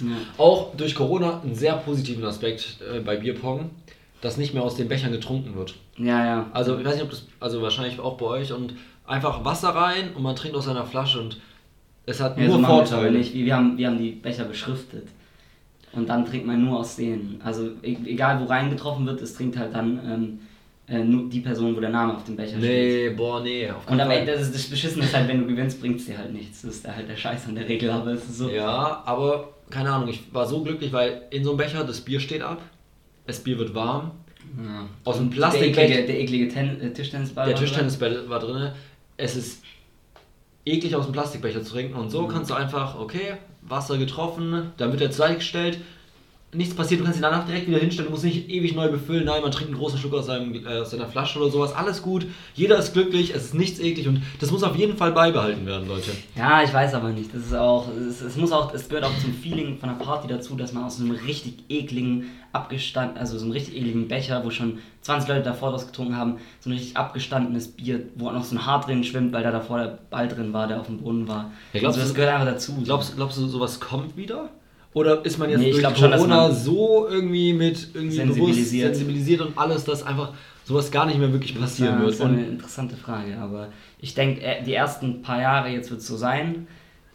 [0.00, 0.06] Ja.
[0.38, 3.70] Auch durch Corona einen sehr positiven Aspekt äh, bei Bierpong,
[4.20, 5.74] dass nicht mehr aus den Bechern getrunken wird.
[5.96, 6.46] ja, ja.
[6.52, 8.74] Also ich weiß nicht, ob das, also wahrscheinlich auch bei euch und
[9.06, 11.38] einfach Wasser rein und man trinkt aus seiner Flasche und
[12.06, 13.10] es hat ja nur so Vorteile.
[13.12, 13.34] nicht.
[13.34, 15.08] Wir haben, wir haben die Becher beschriftet.
[15.92, 17.40] Und dann trinkt man nur aus denen.
[17.42, 20.38] Also e- egal wo reingetroffen wird, es trinkt halt dann ähm,
[20.94, 22.60] äh, nur die Person, wo der Name auf dem Becher steht.
[22.60, 23.70] Nee, boah, nee.
[23.70, 24.10] Auf Und am.
[24.10, 26.62] Ende, das, ist das Beschissene ist halt, wenn du gewinnst, bringt es dir halt nichts.
[26.62, 28.50] Das ist halt der Scheiß an der Regel, aber es ist so.
[28.50, 32.20] Ja, aber keine Ahnung, ich war so glücklich, weil in so einem Becher das Bier
[32.20, 32.60] steht ab,
[33.28, 34.10] das Bier wird warm,
[34.60, 34.88] Ja.
[35.04, 37.46] aus dem Der Plastikbecher, eklige, der eklige Ten äh, Tischtennisball.
[37.46, 37.68] der war drin.
[37.68, 38.72] Tischtennisball war drin,
[39.16, 39.62] es ist
[40.64, 42.28] eklig aus dem Plastikbecher zu trinken und so Mhm.
[42.28, 45.78] kannst du einfach, okay, Wasser getroffen, dann wird der zweig gestellt,
[46.54, 49.26] nichts passiert, du kannst ihn danach direkt wieder hinstellen, du musst nicht ewig neu befüllen,
[49.26, 52.00] nein, man trinkt einen großen Schluck aus, seinem, äh, aus seiner Flasche oder sowas, alles
[52.02, 55.66] gut, jeder ist glücklich, es ist nichts eklig und das muss auf jeden Fall beibehalten
[55.66, 56.10] werden, Leute.
[56.36, 57.34] Ja, ich weiß aber nicht.
[57.34, 60.26] Das ist auch, es, es muss auch, es gehört auch zum Feeling von der Party
[60.28, 64.50] dazu, dass man aus einem richtig ekligen, abgestanden, also so einem richtig ekligen Becher, wo
[64.50, 68.44] schon 20 Leute davor draus getrunken haben, so ein richtig abgestandenes Bier, wo auch noch
[68.44, 70.98] so ein Haar drin schwimmt, weil da davor der Ball drin war, der auf dem
[70.98, 71.50] Boden war.
[71.72, 72.80] Ja, glaubst also, das du- gehört einfach dazu.
[72.84, 74.48] Glaubst, glaubst du, sowas kommt wieder?
[74.94, 78.36] Oder ist man jetzt Nee, durch schon, Corona man so irgendwie mit irgendwie sensibilisiert.
[78.88, 80.32] bewusst sensibilisiert und alles, dass einfach
[80.64, 82.08] sowas gar nicht mehr wirklich passieren ja, wird?
[82.10, 83.68] Das ist eine interessante Frage, aber
[84.00, 86.66] ich denke, äh, die ersten paar Jahre jetzt wird es so sein.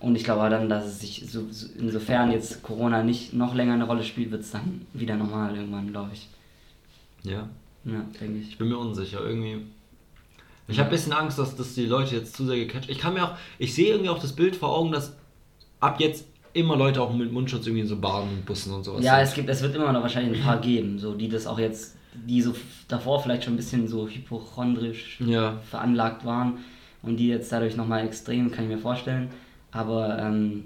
[0.03, 3.75] Und ich glaube dann, dass es sich, so, so, insofern jetzt Corona nicht noch länger
[3.75, 6.27] eine Rolle spielt, wird es dann wieder normal irgendwann, glaube ich.
[7.23, 7.47] ja,
[7.85, 8.49] Ja, denke ich.
[8.49, 9.21] ich bin mir unsicher.
[9.25, 9.61] Irgendwie.
[10.67, 12.89] Ich habe ein bisschen Angst, dass, dass die Leute jetzt zu sehr gecatcht.
[12.89, 15.13] Ich kann mir auch, ich sehe irgendwie auch das Bild vor Augen, dass
[15.79, 19.15] ab jetzt immer Leute auch mit Mundschutz irgendwie in so Bahnen, Bussen und sowas Ja,
[19.17, 19.23] sind.
[19.27, 21.95] es gibt, es wird immer noch wahrscheinlich ein paar geben, so die das auch jetzt,
[22.27, 22.53] die so
[22.89, 25.59] davor vielleicht schon ein bisschen so hypochondrisch Ja.
[25.69, 26.59] veranlagt waren
[27.01, 29.29] und die jetzt dadurch nochmal extrem, kann ich mir vorstellen.
[29.73, 30.65] Aber ähm,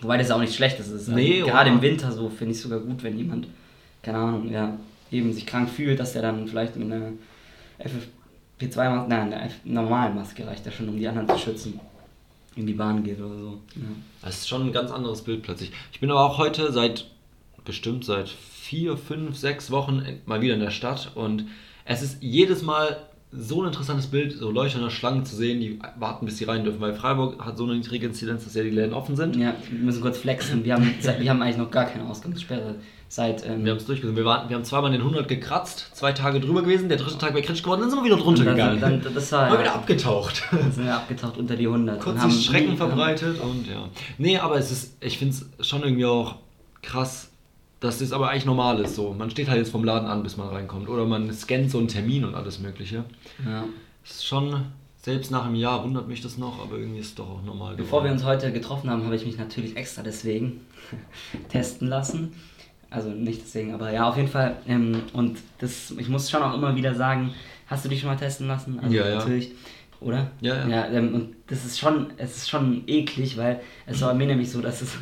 [0.00, 0.92] wobei das auch nicht schlecht ist.
[0.92, 1.76] Also Nee, gerade oder?
[1.76, 3.48] im Winter so finde ich sogar gut, wenn jemand,
[4.02, 4.76] keine Ahnung, ja,
[5.10, 7.12] eben sich krank fühlt, dass der dann vielleicht mit einer
[7.78, 11.80] FFP2-Maske, nein, einer normalen Maske reicht ja schon, um die anderen zu schützen,
[12.56, 13.60] in die Bahn geht oder so.
[13.74, 13.82] Ja.
[14.22, 15.72] Das ist schon ein ganz anderes Bild plötzlich.
[15.92, 17.06] Ich bin aber auch heute seit
[17.64, 21.44] bestimmt seit vier, fünf, sechs Wochen mal wieder in der Stadt und
[21.84, 22.96] es ist jedes Mal
[23.32, 26.80] so ein interessantes Bild, so leuchtende Schlangen zu sehen, die warten, bis sie rein dürfen,
[26.80, 29.36] weil Freiburg hat so eine niedrige Inzidenz, dass ja die Läden offen sind.
[29.36, 30.64] Ja, wir müssen kurz flexen.
[30.64, 32.76] Wir haben, seit- wir haben eigentlich noch gar keine Ausgangssperre
[33.08, 33.44] seit.
[33.46, 34.16] Ähm, Wir haben es durchgezogen.
[34.16, 37.34] Wir, waren, wir haben zweimal den 100 gekratzt, zwei Tage drüber gewesen, der dritte Tag
[37.34, 38.80] wäre kritisch geworden, dann sind wir wieder drunter dann, gegangen.
[39.02, 40.42] dann, das war Mal wieder abgetaucht.
[40.52, 42.00] dann sind wir abgetaucht unter die 100.
[42.00, 43.88] Kurz haben Schrecken verbreitet und ja.
[44.18, 46.36] Nee, aber es ist, ich finde es schon irgendwie auch
[46.82, 47.30] krass,
[47.86, 48.94] dass das aber eigentlich normal ist.
[48.94, 50.88] So, man steht halt jetzt vom Laden an, bis man reinkommt.
[50.88, 53.04] Oder man scannt so einen Termin und alles Mögliche.
[53.44, 53.64] Ja.
[54.04, 54.66] Das ist schon,
[55.02, 57.76] selbst nach einem Jahr wundert mich das noch, aber irgendwie ist es doch auch normal.
[57.76, 58.18] Bevor wir geworden.
[58.18, 60.60] uns heute getroffen haben, habe ich mich natürlich extra deswegen
[61.48, 62.32] testen lassen.
[62.90, 64.56] Also nicht deswegen, aber ja, auf jeden Fall.
[64.68, 67.34] Ähm, und das, ich muss schon auch immer wieder sagen,
[67.66, 68.78] hast du dich schon mal testen lassen?
[68.80, 69.16] Also Ja, ja.
[69.16, 69.52] natürlich.
[70.00, 70.30] Oder?
[70.40, 70.86] Ja, ja.
[70.88, 74.60] ähm, und das ist schon, es ist schon eklig, weil es war mir nämlich so,
[74.60, 74.96] dass es,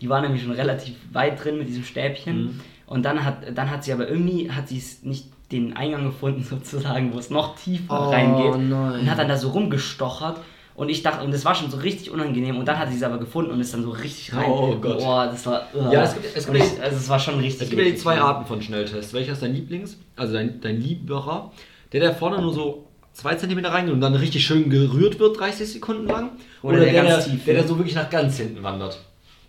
[0.00, 2.42] die war nämlich schon relativ weit drin mit diesem Stäbchen.
[2.42, 2.60] Mhm.
[2.86, 6.42] Und dann hat, dann hat sie aber irgendwie, hat sie es nicht den Eingang gefunden
[6.48, 8.68] sozusagen, wo es noch tiefer Oh, reingeht.
[8.68, 9.00] nein.
[9.00, 10.38] Und hat dann da so rumgestochert.
[10.74, 12.56] Und ich dachte, und das war schon so richtig unangenehm.
[12.56, 14.46] Und dann hat sie es aber gefunden und ist dann so richtig rein.
[14.48, 14.98] Oh Gott.
[14.98, 15.66] Boah, das war.
[15.92, 17.62] Ja, es gibt- es gibt- ich, also es war schon richtig.
[17.64, 19.12] Es gibt ja die zwei Arten von Schnelltests.
[19.12, 19.98] Welcher ist dein Lieblings?
[20.16, 21.52] Also dein, dein Lieberer?
[21.92, 25.70] Der, der vorne nur so zwei Zentimeter reingeht und dann richtig schön gerührt wird, 30
[25.70, 26.30] Sekunden lang?
[26.62, 28.98] Oder der der, ganz der, tief, der, der so wirklich nach ganz hinten wandert?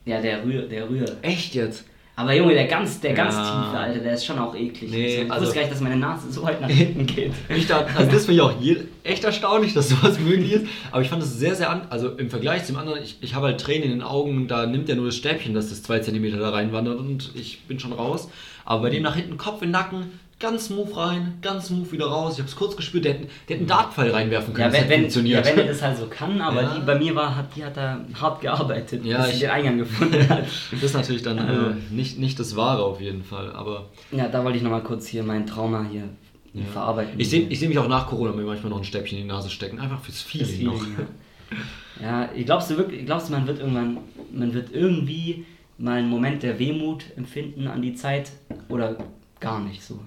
[0.06, 1.06] Ja, der Rühr, der Rühr.
[1.22, 1.86] Echt jetzt?
[2.16, 3.44] Aber Junge, der ganz, der ganz Ja.
[3.64, 4.92] tiefe, Alter, der ist schon auch eklig.
[4.92, 7.32] Nee, ich also- wusste gar nicht, dass meine Nase so weit nach hinten geht.
[7.50, 10.66] Ich da, also das finde ich auch je, echt erstaunlich, dass sowas möglich ist.
[10.92, 13.48] Aber ich fand es sehr, sehr an, also im Vergleich zum anderen, ich, ich habe
[13.48, 16.38] halt Tränen in den Augen, da nimmt er nur das Stäbchen, dass das zwei Zentimeter
[16.38, 18.30] da reinwandert und ich bin schon raus.
[18.66, 22.08] Aber bei dem nach hinten Kopf in den Nacken, ganz smooth rein, ganz smooth wieder
[22.08, 22.34] raus.
[22.34, 24.82] Ich habe es kurz gespürt, der, der hätte einen Dartpfeil reinwerfen können, Ja, das wenn,
[24.82, 25.04] hätte wenn, ja,
[25.42, 25.46] funktioniert.
[25.46, 26.76] wenn er das halt so kann, aber Ja.
[26.76, 29.50] die bei mir war, hat, die hat da hart gearbeitet, Ja, bis sie ich- den
[29.52, 30.44] Eingang gefunden hat.
[30.72, 34.28] das ist natürlich dann Also- äh, nicht, nicht das Wahre auf jeden Fall, aber Ja,
[34.28, 36.04] da wollte ich nochmal kurz hier mein Trauma hier
[36.54, 36.64] ja.
[36.74, 37.20] verarbeiten.
[37.20, 39.30] ich sehe ich seh mich auch nach Corona mir manchmal noch ein Stäbchen in die
[39.30, 40.80] Nase stecken, einfach fürs Feeling, Das noch.
[40.84, 41.08] Feeling,
[42.02, 42.28] ja.
[42.34, 43.98] ja, glaubst du wirklich, glaubst du, man wird irgendwann,
[44.34, 45.46] man wird irgendwie
[45.78, 48.32] mal einen Moment der Wehmut empfinden an die Zeit
[48.70, 48.98] oder
[49.40, 50.00] gar nicht so?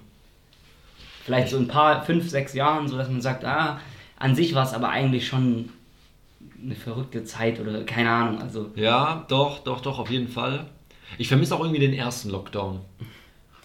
[1.24, 3.80] Vielleicht so ein paar, fünf, sechs Jahren, so dass man sagt, ah,
[4.18, 5.70] an sich war es aber eigentlich schon
[6.62, 8.42] eine verrückte Zeit oder keine Ahnung.
[8.42, 10.66] Also Ja, doch, doch, doch, auf jeden Fall.
[11.18, 12.80] Ich vermisse auch irgendwie den ersten Lockdown.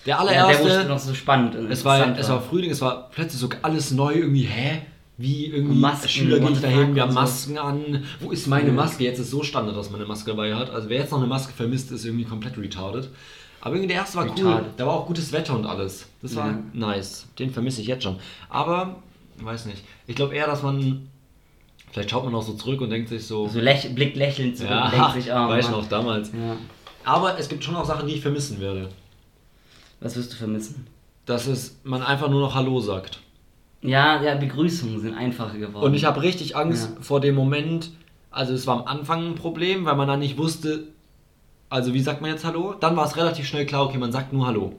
[0.05, 0.87] Der ja, der allererste.
[0.87, 1.55] noch so spannend.
[1.55, 4.81] Es, war, interessant es war Frühling, es war plötzlich so alles neu, irgendwie, hä?
[5.17, 7.19] Wie irgendwie Masken, Schüler gehen dahin, wir haben und so.
[7.19, 8.05] Masken an.
[8.21, 8.71] Wo ist meine.
[8.71, 9.03] Maske?
[9.03, 10.69] Jetzt ist so Standard, dass man eine Maske dabei hat.
[10.69, 13.09] Also wer jetzt noch eine Maske vermisst, ist irgendwie komplett retarded.
[13.61, 14.31] Aber irgendwie der erste war cool.
[14.47, 14.71] Retarded.
[14.77, 16.07] Da war auch gutes Wetter und alles.
[16.21, 16.59] Das war Ja.
[16.73, 17.27] nice.
[17.37, 18.17] Den vermisse ich jetzt schon.
[18.49, 18.97] Aber,
[19.41, 19.83] weiß nicht.
[20.07, 21.07] Ich glaube eher, dass man.
[21.91, 23.47] Vielleicht schaut man auch so zurück und denkt sich so.
[23.47, 26.31] so läch blickt lächelnd zurück ja, und denkt sich, oh, weiß noch damals.
[26.31, 26.55] Ja.
[27.03, 28.89] Aber es gibt schon auch Sachen, die ich vermissen werde.
[29.99, 30.85] Was wirst du vermissen?
[31.25, 33.19] Dass es man einfach nur noch Hallo sagt.
[33.81, 35.83] Ja, ja, Begrüßungen sind einfacher geworden.
[35.85, 37.01] Und ich habe richtig Angst Ja.
[37.01, 37.91] vor dem Moment.
[38.31, 40.87] Also es war am Anfang ein Problem, weil man dann nicht wusste,
[41.69, 42.73] also wie sagt man jetzt Hallo?
[42.79, 44.73] Dann war es relativ schnell klar, okay, man sagt nur Hallo.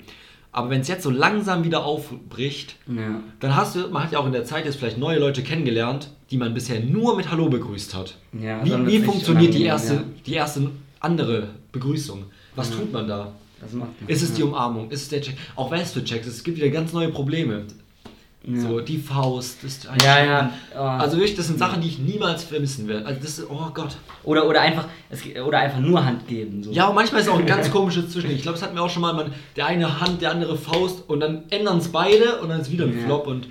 [0.53, 3.21] Aber wenn es jetzt so langsam wieder aufbricht, Ja.
[3.39, 6.11] dann hast du, man hat ja auch in der Zeit jetzt vielleicht neue Leute kennengelernt,
[6.31, 8.17] die man bisher nur mit Hallo begrüßt hat.
[8.33, 10.05] Ja, wie wie funktioniert die erste, ja.
[10.27, 12.25] die erste andere Begrüßung?
[12.57, 13.33] Was tut man da?
[14.07, 14.43] Ist es die.
[14.43, 14.91] Umarmung?
[14.91, 15.37] Ist es der Check?
[15.55, 17.65] Auch weißt du, Checks, es gibt wieder ganz neue Probleme.
[18.43, 18.61] Ja.
[18.61, 19.59] So, die Faust.
[19.63, 20.53] Das Ja, ja.
[20.75, 20.79] Oh.
[20.79, 23.05] Also wirklich, das sind Sachen, die ich niemals vermissen werde.
[23.05, 23.97] Also das ist, oh Gott.
[24.25, 26.63] Oder, oder, einfach, es, oder einfach nur Hand geben.
[26.63, 26.71] So.
[26.73, 28.31] Ja, und manchmal ist auch ein ganz komisches Zwischen.
[28.31, 31.09] Ich glaube, es hatten wir auch schon mal, man, der eine Hand, der andere Faust
[31.09, 32.99] und dann ändern es beide und dann ist wieder ein.
[33.05, 33.49] Flop und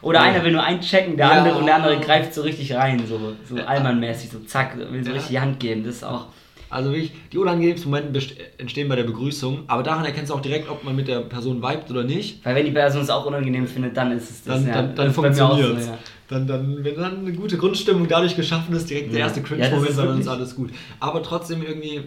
[0.00, 0.24] Oder Ja.
[0.24, 1.32] einer will nur einchecken, der Ja.
[1.32, 3.62] andere und der andere greift so richtig rein, so, so.
[3.62, 5.84] Allmann-mäßig, so zack, will so richtig die Hand geben.
[5.84, 6.26] Das ist auch.
[6.72, 8.20] Also wirklich, die unangenehmsten Momente
[8.56, 11.62] entstehen bei der Begrüßung, aber daran erkennst du auch direkt, ob man mit der Person
[11.62, 12.44] vibet oder nicht.
[12.44, 14.64] Weil wenn die Person es auch unangenehm findet, dann ist es das.
[14.64, 15.84] Dann, ja, dann, dann funktioniert es.
[15.84, 15.98] So, ja.
[16.28, 19.26] dann, dann, wenn dann eine gute Grundstimmung dadurch geschaffen ist, direkt der Ja.
[19.26, 20.70] erste Ja, das Cringe-Moment, dann ist alles gut.
[20.98, 22.04] Aber trotzdem irgendwie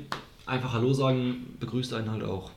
[0.48, 2.50] einfach Hallo sagen, begrüßt einen halt auch.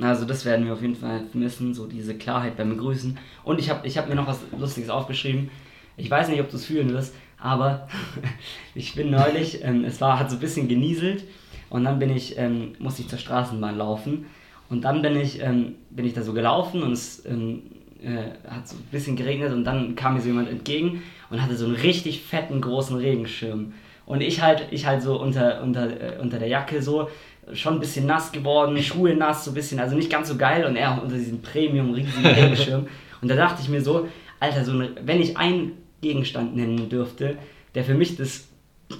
[0.00, 3.18] Ja, also das werden wir auf jeden Fall vermissen, so diese Klarheit beim Begrüßen.
[3.44, 5.50] Und ich habe ich hab mir noch was Lustiges aufgeschrieben.
[5.96, 7.88] Ich weiß nicht, ob du es fühlen wirst, aber
[8.74, 11.24] ich bin neulich, ähm, es war, hat so ein bisschen genieselt
[11.70, 14.26] und dann bin ich, ähm, musste ich zur Straßenbahn laufen
[14.68, 17.62] und dann bin ich, ähm, bin ich da so gelaufen und es ähm,
[18.02, 21.56] äh, hat so ein bisschen geregnet und dann kam mir so jemand entgegen und hatte
[21.56, 23.72] so einen richtig fetten großen Regenschirm.
[24.06, 27.08] Und ich halt, ich halt so unter, unter, äh, unter der Jacke so,
[27.52, 30.64] schon ein bisschen nass geworden, Schuhe nass, so ein bisschen, also nicht ganz so geil
[30.64, 32.86] und er unter diesem Premium riesigen Regenschirm.
[33.22, 34.08] Und da dachte ich mir so,
[34.40, 37.38] Alter, so eine, wenn ich einen Gegenstand nennen dürfte,
[37.74, 38.45] der für mich das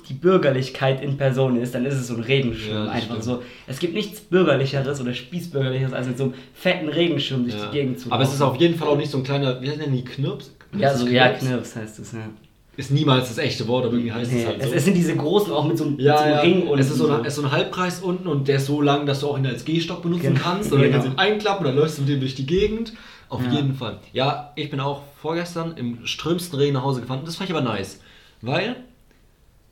[0.09, 2.87] die Bürgerlichkeit in Person ist, dann ist es so ein Regenschirm.
[2.87, 3.25] Ja, einfach stimmt.
[3.25, 3.43] so.
[3.69, 7.67] Es gibt nichts bürgerlicheres oder spießbürgerlicheres, als mit so einem fetten Regenschirm durch Ja.
[7.67, 8.57] die Gegend zu Aber es ist laufen.
[8.57, 10.51] auf jeden Fall auch nicht so ein kleiner, wie heißt denn die Knirps?
[10.77, 11.45] Ja, so, es ja, Knirps?
[11.47, 12.19] Knirps heißt es, ja.
[12.77, 14.75] Ist niemals das echte Wort, aber irgendwie heißt Nee, es halt es, so.
[14.75, 16.41] es sind diese großen auch mit so, einem- mit so ja, einem ja.
[16.41, 18.83] Ring und es ist so, ein, ist so ein Halbkreis unten und der ist so
[18.83, 20.41] lang, dass du auch ihn als Gehstock benutzen Genau.
[20.43, 20.73] kannst.
[20.73, 20.93] Oder Genau.
[20.95, 22.93] kannst du ihn einklappen oder läufst du mit dem durch die Gegend.
[23.31, 23.53] Auf Ja.
[23.53, 23.99] jeden Fall.
[24.13, 27.21] Ja, ich bin auch vorgestern im strömsten Regen nach Hause gefahren.
[27.25, 28.01] Das fand ich aber nice.
[28.43, 28.77] Weil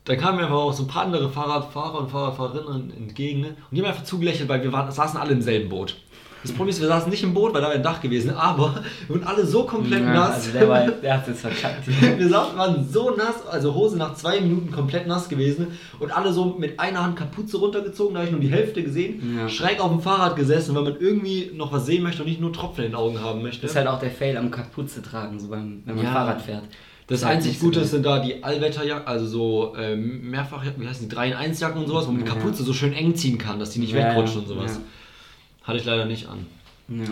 [0.05, 3.41] da kamen mir einfach auch so ein paar andere Fahrradfahrer und Fahrradfahrerinnen entgegen.
[3.41, 3.47] Ne?
[3.49, 5.95] Und die haben einfach zugelächelt, weil wir waren, saßen alle im selben Boot.
[6.43, 8.83] Das Problem ist, wir saßen nicht im Boot, weil da wäre ein Dach gewesen, aber
[9.07, 10.35] wir waren alle so komplett ja, nass.
[10.35, 11.87] Also der, war, der hat es verkackt.
[12.19, 16.31] Wir saßen, waren so nass, also Hose nach zwei Minuten komplett nass gewesen und alle
[16.31, 19.49] so mit einer Hand Kapuze runtergezogen, da habe ich nur die Hälfte gesehen, Ja.
[19.49, 22.53] schräg auf dem Fahrrad gesessen, weil man irgendwie noch was sehen möchte und nicht nur
[22.53, 23.63] Tropfen in den Augen haben möchte.
[23.63, 26.11] Das ist halt auch der Fail am Kapuze tragen, so beim, wenn man Ja.
[26.11, 26.65] Fahrrad fährt.
[27.07, 31.13] Das halt einzig Gute sind da die Allwetterjacken, also so ähm, mehrfach, wie heißen die,
[31.15, 32.29] 3 in 1 Jacken und sowas, wo man die.
[32.29, 34.75] Kapuze so schön eng ziehen kann, dass die nicht Ja, wegrutschen und sowas.
[34.75, 35.67] ja.
[35.67, 36.45] Hatte ich leider nicht an.
[36.87, 37.05] Ja.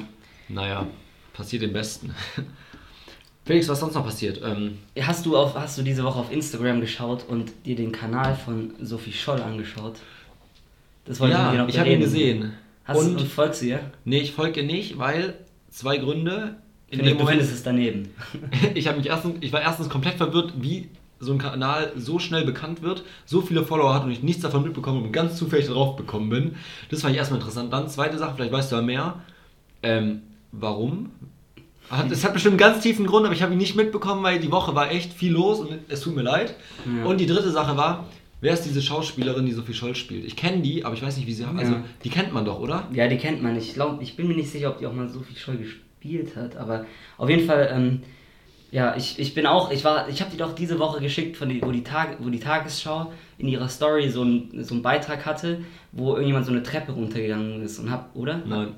[0.50, 0.88] Naja,
[1.34, 2.14] passiert im Besten.
[3.46, 4.40] Felix, was sonst noch passiert?
[4.44, 8.36] Ähm, Hast du, auf, hast du diese Woche auf Instagram geschaut und dir den Kanal
[8.36, 9.96] von Sophie Scholl angeschaut?
[11.06, 12.54] Das wollte ja, dir noch ich habe ihn gesehen.
[12.86, 13.92] Hast und du, und folgst du ihr?
[14.06, 15.36] Nee, ich folge ihr nicht, weil
[15.70, 16.56] zwei Gründe.
[17.00, 18.10] In dem Moment, findest es daneben.
[18.74, 22.82] ich mich erstens, ich war erstens komplett verwirrt, wie so ein Kanal so schnell bekannt
[22.82, 26.30] wird, so viele Follower hat und ich nichts davon mitbekommen und ganz zufällig darauf gekommen
[26.30, 26.56] bin.
[26.90, 27.72] Das fand ich erstmal interessant.
[27.72, 29.22] Dann zweite Sache, vielleicht weißt du ja mehr.
[29.82, 31.12] Ähm, warum?
[31.90, 34.40] Hat, es hat bestimmt einen ganz tiefen Grund, aber ich habe ihn nicht mitbekommen, weil
[34.40, 36.56] die Woche war echt viel los und es tut mir leid.
[36.86, 37.06] Ja.
[37.06, 38.06] Und die dritte Sache war,
[38.42, 40.26] wer ist diese Schauspielerin, die Sophie Scholl spielt?
[40.26, 41.84] Ich kenne die, aber ich weiß nicht, wie sie Also, Ja.
[42.04, 42.88] die kennt man doch, oder?
[42.94, 43.58] Ja, die kennt man.
[43.58, 45.84] Ich glaube, ich bin mir nicht sicher, ob die auch mal Sophie Scholl gespielt
[46.36, 46.86] hat, aber
[47.18, 48.04] auf jeden Fall, ähm,
[48.72, 51.50] ja, ich, ich bin auch, ich war, ich habe die doch diese Woche geschickt, von
[51.50, 55.26] die, wo, die Tag, wo die Tagesschau in ihrer Story so, ein, so einen Beitrag
[55.26, 55.60] hatte,
[55.92, 58.42] wo irgendjemand so eine Treppe runtergegangen ist und hab, oder?
[58.46, 58.70] Nein.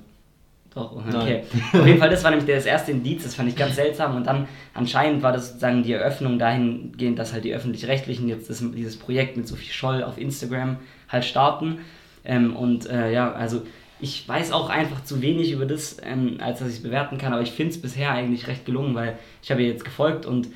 [0.75, 1.43] Doch, okay.
[1.73, 4.17] Auf jeden Fall, das war nämlich das erste Indiz, das fand ich ganz seltsam.
[4.17, 8.61] Und dann anscheinend war das sozusagen die Eröffnung dahingehend, dass halt die Öffentlich-Rechtlichen jetzt das,
[8.75, 10.75] dieses Projekt mit Sophie Scholl auf Instagram
[11.07, 11.79] halt starten.
[12.25, 13.61] Ähm, und äh, ja, also
[13.99, 17.33] ich weiß auch einfach zu wenig über das, ähm, als dass ich es bewerten kann,
[17.33, 20.49] aber ich finde es bisher eigentlich recht gelungen, weil ich habe ihr jetzt gefolgt und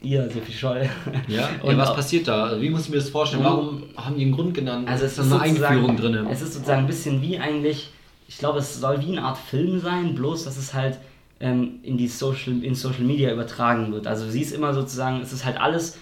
[0.00, 0.88] ihr, Sophie Scholl.
[1.28, 2.44] Ja, und ja, was passiert da?
[2.44, 3.44] Also wie muss ich mir das vorstellen?
[3.44, 4.88] Warum haben die einen Grund genannt?
[4.88, 6.26] Also es ist eine Einführung drin.
[6.30, 7.90] Es ist sozusagen ein bisschen wie eigentlich,
[8.26, 10.98] ich glaube, es soll wie eine Art Film sein, bloß dass es halt
[11.40, 14.06] ähm, in die Social, in Social Media übertragen wird.
[14.06, 15.98] Also sie ist immer sozusagen, es ist halt alles,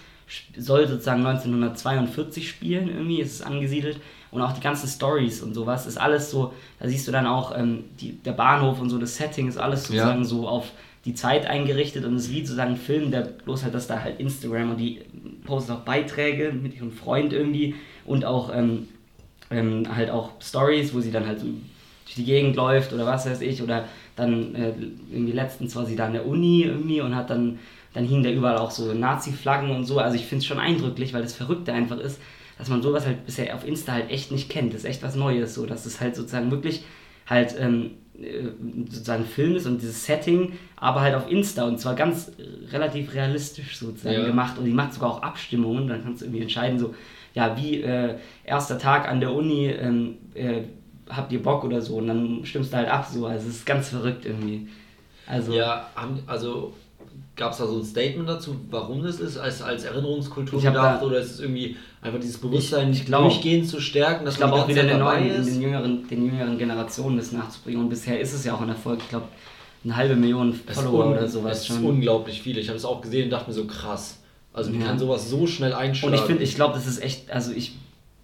[0.57, 3.99] soll sozusagen 1942 spielen irgendwie, ist es angesiedelt
[4.31, 7.57] und auch die ganzen Stories und sowas ist alles so, da siehst du dann auch
[7.57, 10.25] ähm, die, der Bahnhof und so, das Setting ist alles sozusagen ja.
[10.25, 10.71] so auf
[11.05, 14.01] die Zeit eingerichtet und es ist wie sozusagen ein Film, der bloß halt, dass da
[14.01, 15.01] halt Instagram und die
[15.45, 18.87] posten auch Beiträge mit ihrem Freund irgendwie und auch ähm,
[19.49, 23.25] ähm, halt auch Stories, wo sie dann halt so durch die Gegend läuft oder was
[23.25, 23.85] weiß ich oder
[24.15, 24.73] dann äh,
[25.11, 27.59] irgendwie letztens war sie da an der Uni irgendwie und hat dann
[27.93, 29.99] dann hingen da überall auch so Nazi-Flaggen und so.
[29.99, 32.19] Also ich finde es schon eindrücklich, weil das Verrückte einfach ist,
[32.57, 34.73] dass man sowas halt bisher auf Insta halt echt nicht kennt.
[34.73, 36.83] Das ist echt was Neues, so dass es halt sozusagen wirklich
[37.27, 38.49] halt ähm, äh,
[38.89, 42.31] sozusagen Film ist und dieses Setting, aber halt auf Insta und zwar ganz
[42.71, 44.25] relativ realistisch sozusagen ja.
[44.25, 46.95] gemacht und die macht sogar auch Abstimmungen, dann kannst du irgendwie entscheiden, so,
[47.33, 50.63] ja, wie äh, erster Tag an der Uni, ähm, äh,
[51.09, 53.65] habt ihr Bock oder so und dann stimmst du halt ab, so, also es ist
[53.65, 54.67] ganz verrückt irgendwie.
[55.27, 55.89] Also, ja,
[56.25, 56.73] also
[57.37, 61.03] Gab es da so ein Statement dazu, warum das ist, als, als Erinnerungskultur gedacht?
[61.03, 64.25] Oder ist es irgendwie einfach dieses Bewusstsein ich, ich glaub, durchgehend zu stärken?
[64.25, 65.47] Dass ich glaube auch wieder den neuen, ist?
[65.47, 67.81] den jüngeren, den jüngeren Generationen das nachzubringen.
[67.81, 68.99] Und bisher ist es ja auch ein Erfolg.
[69.03, 69.27] Ich glaube,
[69.83, 71.75] eine halbe Million Follower oder sowas schon.
[71.75, 72.57] Das ist unglaublich viel.
[72.57, 74.17] Ich habe es auch gesehen und dachte mir so krass.
[74.51, 74.87] Also wie ja.
[74.87, 76.15] kann sowas so schnell einschlagen?
[76.15, 77.77] Und ich finde, ich glaube, das ist echt, also ich,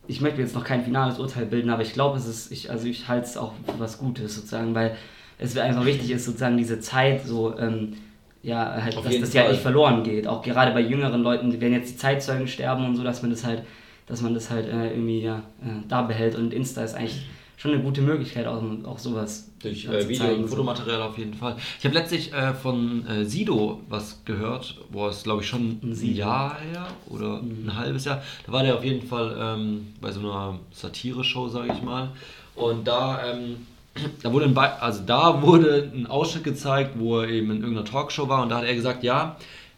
[0.07, 2.87] ich möchte jetzt noch kein finales Urteil bilden, aber ich glaube, es ist, ich, also
[2.87, 4.97] ich halte es auch für was Gutes sozusagen, weil
[5.37, 7.93] es einfach wichtig ist, sozusagen diese Zeit so ähm,
[8.43, 9.45] ja, halt, dass das Fall.
[9.45, 10.27] ja nicht verloren geht.
[10.27, 13.45] Auch gerade bei jüngeren Leuten, wenn jetzt die Zeitzeugen sterben und so, dass man das
[13.45, 13.63] halt,
[14.05, 16.35] dass man das halt äh, irgendwie ja, äh, da behält.
[16.35, 17.25] Und Insta ist eigentlich
[17.55, 19.49] schon eine gute Möglichkeit, auch, auch sowas.
[19.61, 21.03] Durch äh, Video zeigen, und Fotomaterial so.
[21.03, 21.55] auf jeden Fall.
[21.79, 25.93] Ich habe letztlich äh, von äh, Sido was gehört, wo es glaube ich schon ein,
[25.93, 27.67] ein Jahr her oder mhm.
[27.67, 28.21] ein halbes Jahr.
[28.45, 32.09] Da war der auf jeden Fall ähm, bei so einer Satire-Show, sage ich mal.
[32.55, 33.55] Und da ähm,
[34.21, 38.27] da wurde ein, also da wurde ein Ausschnitt gezeigt, wo er eben in irgendeiner Talkshow
[38.27, 39.37] war und da hat er gesagt, ja,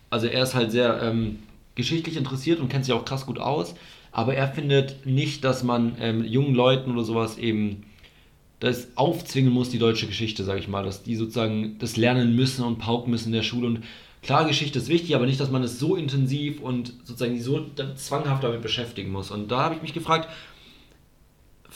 [0.09, 1.39] also er ist halt sehr ähm,
[1.75, 3.75] geschichtlich interessiert und kennt sich auch krass gut aus,
[4.11, 7.83] aber er findet nicht, dass man ähm, jungen Leuten oder sowas eben
[8.61, 12.63] das aufzwingen muss, die deutsche Geschichte, sage ich mal, dass die sozusagen das lernen müssen
[12.63, 13.83] und pauken müssen in der Schule und
[14.21, 18.43] klar, Geschichte ist wichtig, aber nicht, dass man es so intensiv und sozusagen so zwanghaft
[18.43, 19.29] damit beschäftigen muss.
[19.29, 20.29] Und da habe ich mich gefragt,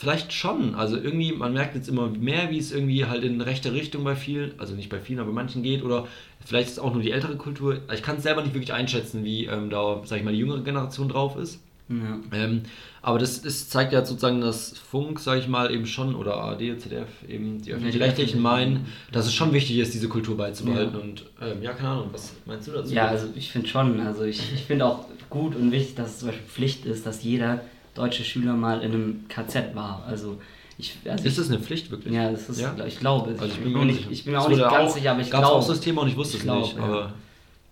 [0.00, 0.74] Vielleicht schon.
[0.76, 4.16] Also irgendwie, man merkt jetzt immer mehr, wie es irgendwie halt in rechte Richtung bei
[4.16, 5.84] vielen, also nicht bei vielen, aber bei manchen geht.
[5.84, 6.08] Oder
[6.42, 7.80] vielleicht ist es auch nur die ältere Kultur.
[7.92, 10.62] Ich kann es selber nicht wirklich einschätzen, wie ähm, da, sag ich mal, die jüngere
[10.62, 11.60] Generation drauf ist.
[11.90, 12.18] Ja.
[12.32, 12.62] Ähm,
[13.02, 16.80] aber das, das zeigt ja sozusagen, dass Funk, sag ich mal, eben schon, oder ARD,
[16.80, 20.94] ZDF, eben die öffentlich-rechtlichen meinen, dass es schon wichtig ist, diese Kultur beizubehalten.
[20.94, 21.00] Ja.
[21.00, 22.94] Und ähm, ja, keine Ahnung, was meinst du dazu?
[22.94, 26.18] Ja, also ich finde schon, also ich, ich finde auch gut und wichtig, dass es
[26.20, 27.60] zum Beispiel Pflicht ist, dass jeder
[27.94, 30.04] deutsche Schüler mal in einem KZ war.
[30.06, 30.38] Also
[30.78, 32.14] ich, also ist das eine Pflicht wirklich?
[32.14, 32.74] Ja, das ist, ja?
[32.86, 33.30] ich glaube.
[33.30, 35.30] Also ich, bin mir nicht, ich bin mir auch nicht ganz auch, sicher, aber ich
[35.30, 35.46] glaube.
[35.46, 36.76] auch das Thema und ich wusste ich es glaub, nicht.
[36.76, 37.12] Ja.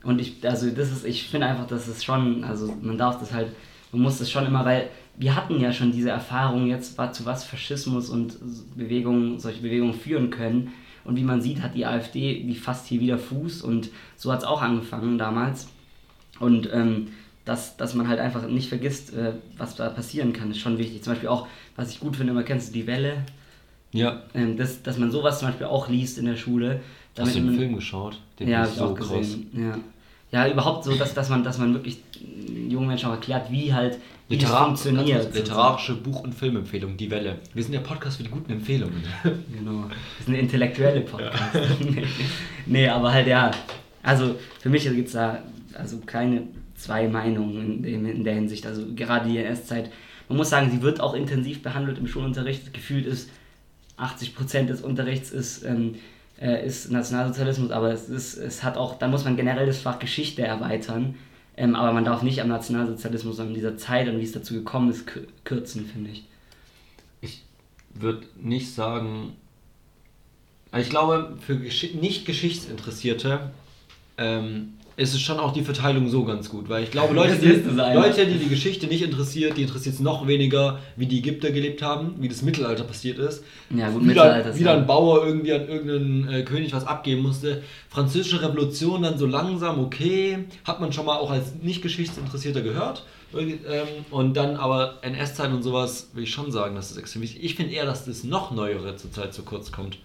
[0.03, 3.33] Und ich, also das ist, ich finde einfach, dass es schon, also man darf das
[3.33, 3.49] halt,
[3.93, 7.45] man muss das schon immer, weil wir hatten ja schon diese Erfahrung jetzt, zu was
[7.45, 8.39] Faschismus und
[8.77, 10.73] Bewegungen, solche Bewegungen führen können.
[11.05, 14.41] Und wie man sieht, hat die AfD die fast hier wieder Fuß und so hat
[14.41, 15.69] es auch angefangen damals.
[16.39, 17.09] Und ähm,
[17.49, 21.03] dass, dass man halt einfach nicht vergisst, äh, was da passieren kann, ist schon wichtig.
[21.03, 23.25] Zum Beispiel auch, was ich gut finde, immer kennst du die Welle.
[23.93, 24.23] Ja.
[24.35, 26.81] Ähm, das, dass man sowas zum Beispiel auch liest in der Schule.
[27.19, 28.21] Hast du den Film geschaut?
[28.39, 29.47] Den ja, habe ich so auch gesehen.
[29.55, 30.45] Ja.
[30.45, 32.03] ja, überhaupt so, dass, dass, man, dass man wirklich
[32.69, 35.35] jungen Menschen auch erklärt, wie halt wie Literar funktioniert.
[35.35, 37.37] Literarische Buch- und Filmempfehlung, Die Welle.
[37.55, 39.03] Wir sind der Podcast für die guten Empfehlungen.
[39.25, 39.85] genau.
[39.89, 41.55] Das ist eine intellektuelle Podcast.
[41.55, 41.63] Ja.
[42.67, 43.51] nee, aber halt ja.
[44.03, 45.39] Also für mich gibt es da
[45.75, 46.43] also keine
[46.79, 48.67] zwei Meinungen in, in, der Hinsicht.
[48.67, 49.91] Also gerade die NS-Zeit,
[50.29, 52.73] man muss sagen, sie wird auch intensiv behandelt im Schulunterricht.
[52.73, 53.31] Gefühlt ist
[53.99, 55.97] 80% des Unterrichts ist, ähm,
[56.41, 59.99] äh, ist Nationalsozialismus, aber es, ist, es hat auch, da muss man generell das Fach
[59.99, 61.17] Geschichte erweitern.
[61.57, 64.91] Ähm, aber man darf nicht am Nationalsozialismus, sondern dieser Zeit und wie es dazu gekommen
[64.91, 65.05] ist,
[65.45, 66.25] kürzen, finde ich.
[67.21, 67.43] Ich
[67.93, 69.33] würde nicht sagen,
[70.71, 73.51] also ich glaube, für Gesch nicht Geschichtsinteressierte
[74.19, 76.69] ähm, ist es schon auch die Verteilung so ganz gut.
[76.69, 80.27] Weil ich glaube, Leute, die, Leute, die die Geschichte nicht interessiert, die interessiert es noch
[80.27, 83.45] weniger, wie die Ägypter gelebt haben, wie das Mittelalter passiert ist.
[83.71, 87.63] Ja, gut, wieder, wieder ein Bauer irgendwie an irgendeinen äh, König was abgeben musste.
[87.89, 93.05] Französische Revolution dann so langsam, okay, hat man schon mal auch als nicht Geschichtsinteressierter gehört.
[93.37, 97.45] Ähm, und dann aber NS-Zeit und sowas, will ich schon sagen, das ist extrem wichtig.
[97.45, 99.99] Ich finde eher, dass das noch Neuere zurzeit zu kurz kommt.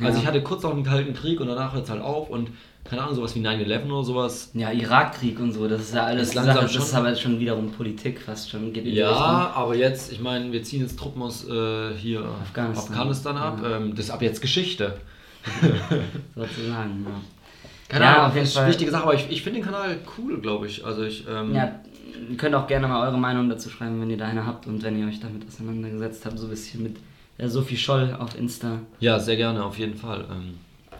[0.00, 0.06] Ja.
[0.06, 2.50] Also ich hatte kurz auch einen Kalten Krieg und danach hört es halt auf und
[2.84, 4.50] keine Ahnung, sowas wie 9-11 oder sowas.
[4.54, 7.16] Ja, Irakkrieg und so, das ist ja alles, ist langsam Sache, das schon- ist aber
[7.16, 8.72] schon wiederum Politik fast schon.
[8.74, 12.92] Ja, aber jetzt, ich meine, wir ziehen jetzt Truppen aus äh, hier Afghanistan.
[12.94, 13.58] Afghanistan, ab.
[13.62, 13.76] Ja.
[13.76, 14.94] Ähm, das ist ab jetzt Geschichte.
[16.34, 17.04] sozusagen.
[17.06, 17.20] Ja.
[17.88, 18.62] Keine Ja, Ahnung, auf jeden das ist Fall.
[18.64, 20.84] eine wichtige Sache, aber ich, ich finde den Kanal cool, glaube ich.
[20.84, 21.72] Also ich, ähm, Ja,
[22.30, 24.82] ihr könnt auch gerne mal eure Meinung dazu schreiben, wenn ihr da eine habt und
[24.82, 26.96] wenn ihr euch damit auseinandergesetzt habt, so ein bisschen mit
[27.46, 28.80] Sophie Scholl auf Insta.
[29.00, 30.24] Ja, sehr gerne, auf jeden Fall.
[30.30, 30.54] Ähm,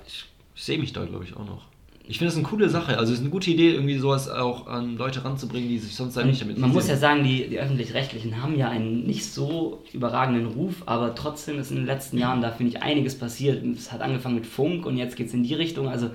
[0.07, 0.25] ich
[0.55, 1.63] ich sehe mich da, glaube ich, auch noch.
[2.11, 2.97] Ich finde es eine coole Sache.
[2.97, 6.17] Also es ist eine gute Idee, irgendwie sowas auch an Leute ranzubringen, die sich sonst
[6.17, 9.83] halt nicht damit Man muss ja sagen, die, die Öffentlich-Rechtlichen haben ja einen nicht so
[9.93, 13.63] überragenden Ruf, aber trotzdem ist in den letzten Jahren da, finde ich, einiges passiert.
[13.77, 15.89] Es hat angefangen mit Funk und jetzt geht es in die Richtung.
[15.89, 16.11] Also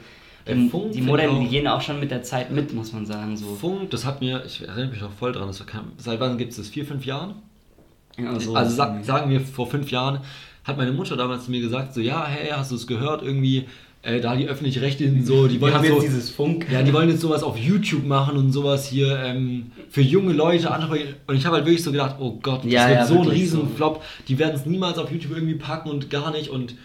[0.48, 3.06] ähm, Funk die Modelle, die auch- gehen auch schon mit der Zeit mit, muss man
[3.06, 3.38] sagen.
[3.38, 3.54] So.
[3.56, 6.52] Funk, das hat mir, ich erinnere mich noch voll dran, das kam, seit wann gibt
[6.52, 6.70] es das?
[6.70, 7.36] Vier, fünf Jahren?
[8.17, 9.08] So also ist sa es.
[9.08, 10.19] sagen wir vor fünf Jahren,
[10.63, 13.65] hat meine Mutter damals zu mir gesagt, so, ja, hey, hast du es gehört, irgendwie,
[14.04, 16.67] äh, da die öffentlich-rechtlichen so, die wollen so, dieses Funk.
[16.71, 20.71] Ja, die wollen jetzt sowas auf YouTube machen und sowas hier ähm, für junge Leute
[20.71, 21.15] ansprechen.
[21.28, 23.28] Und ich habe halt wirklich so gedacht, oh Gott, das Ja, wird ja, so ein
[23.28, 24.04] Riesenflop.
[24.28, 26.49] Die werden es niemals auf YouTube irgendwie packen und gar nicht.
[26.49, 26.76] Und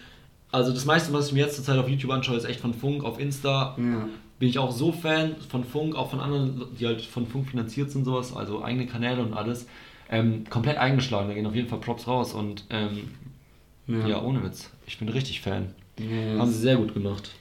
[0.51, 3.03] also das meiste, was ich mir jetzt zurzeit auf YouTube anschaue, ist echt von Funk.
[3.03, 4.07] Auf Insta Ja.
[4.39, 7.91] bin ich auch so Fan von Funk, auch von anderen, die halt von Funk finanziert
[7.91, 9.67] sind, sowas, also eigene Kanäle und alles.
[10.11, 13.11] Ähm, komplett eingeschlagen, da gehen auf jeden Fall Props raus und ähm,
[13.87, 14.07] Ja.
[14.07, 14.21] ja.
[14.21, 14.69] ohne Witz.
[14.87, 15.73] Ich bin richtig Fan.
[15.99, 16.39] Ja.
[16.39, 17.31] Haben sie sehr gut gemacht.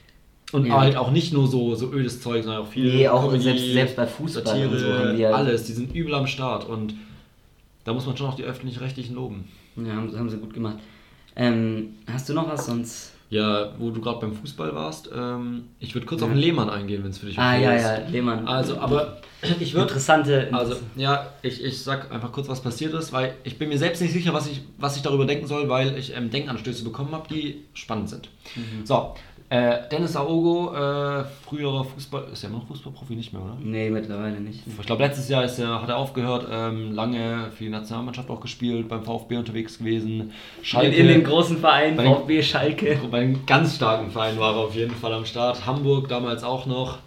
[0.53, 0.81] Und Ja.
[0.81, 3.73] halt auch nicht nur so, so ödes Zeug, sondern auch viel Nee, auch Comedy, selbst,
[3.73, 5.65] selbst bei Fußball Satire, und so haben die ja, alles.
[5.65, 6.95] Die sind übel am Start und
[7.85, 9.49] da muss man schon auch die öffentlich-rechtlichen loben.
[9.77, 10.79] Ja, haben, haben sie gut gemacht.
[11.37, 13.13] Ähm, hast du noch was sonst?
[13.31, 16.27] Ja, wo du gerade beim Fußball warst, ähm, ich würde kurz Ja.
[16.27, 17.83] auf den Lehmann eingehen, wenn es für dich Ah, ja, ist.
[17.85, 18.49] ja, Lehmann.
[18.49, 19.19] Also, aber
[19.61, 20.49] ich würde Interessante.
[20.53, 24.01] Also, ja, ich, ich sag einfach kurz, was passiert ist, weil ich bin mir selbst
[24.01, 27.29] nicht sicher, was ich, was ich darüber denken soll, weil ich ähm, Denkanstöße bekommen habe,
[27.29, 28.31] die spannend sind.
[28.85, 29.14] So,
[29.51, 33.15] äh, Dennis Aogo, äh, früherer Fußball, ist er immer noch Fußballprofi?
[33.17, 33.57] Nicht mehr, oder?
[33.63, 34.61] nee, mittlerweile nicht.
[34.67, 38.41] Ich glaube, letztes Jahr ist er, hat er aufgehört, ähm, lange für die Nationalmannschaft auch
[38.41, 40.33] gespielt, beim VfB unterwegs gewesen.
[40.73, 43.01] In, in den großen Vereinen, VfB, Schalke.
[43.11, 45.65] bei einem ganz starken Verein war er auf jeden Fall am Start.
[45.65, 46.99] Hamburg damals auch noch.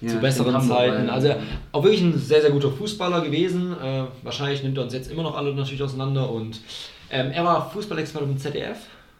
[0.00, 1.08] Ja, zu besseren Hamburg, Zeiten.
[1.08, 1.12] ja.
[1.12, 1.34] Also
[1.72, 3.72] auch wirklich ein sehr, sehr guter Fußballer gewesen.
[3.72, 6.30] Äh, wahrscheinlich nimmt er uns jetzt immer noch alle natürlich auseinander.
[6.30, 6.60] Und
[7.10, 8.78] ähm, er war Fußballexperte im ZDF,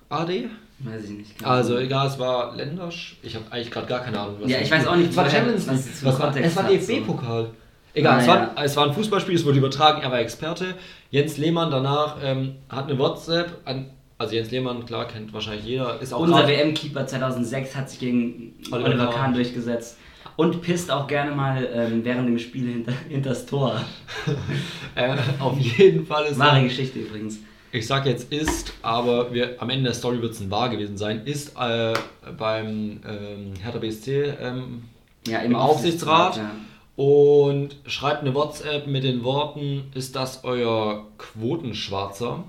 [0.08, 0.48] AD.
[0.80, 1.44] Weiß ich nicht.
[1.44, 3.16] Also egal, es war Ländersch.
[3.22, 4.36] Ich habe eigentlich gerade gar keine Ahnung.
[4.40, 5.86] was Ja, das ich weiß auch nicht, Es war was- Champions was League.
[5.94, 7.50] es für Was war, es war DFB-Pokal.
[7.94, 10.74] Egal, Ah, es, war, es war ein Fußballspiel, es wurde übertragen, er war Experte.
[11.10, 13.86] Jens Lehmann danach ähm, hat eine WhatsApp an.
[14.18, 16.00] Also Jens Lehmann, klar, kennt wahrscheinlich jeder.
[16.00, 19.32] Ist auch Unser WM-Keeper 2006 hat sich gegen Oliver Oliver, Kahn.
[19.34, 19.96] Durchgesetzt.
[20.36, 23.80] Und pisst auch gerne mal ähm, während dem Spiel hinter, hinters Tor.
[24.94, 27.38] äh, auf jeden Fall ist Wahre Geschichte übrigens.
[27.72, 30.96] Ich sag jetzt ist, aber wir, am Ende der Story wird es ein wahr gewesen
[30.96, 31.92] sein, ist äh,
[32.36, 34.84] beim ähm, Hertha BSC ähm,
[35.26, 36.36] Ja, Im Aufsichtsrat.
[36.38, 36.50] Ja.
[36.96, 42.44] und schreibt eine WhatsApp mit den Worten, ist das euer Quotenschwarzer?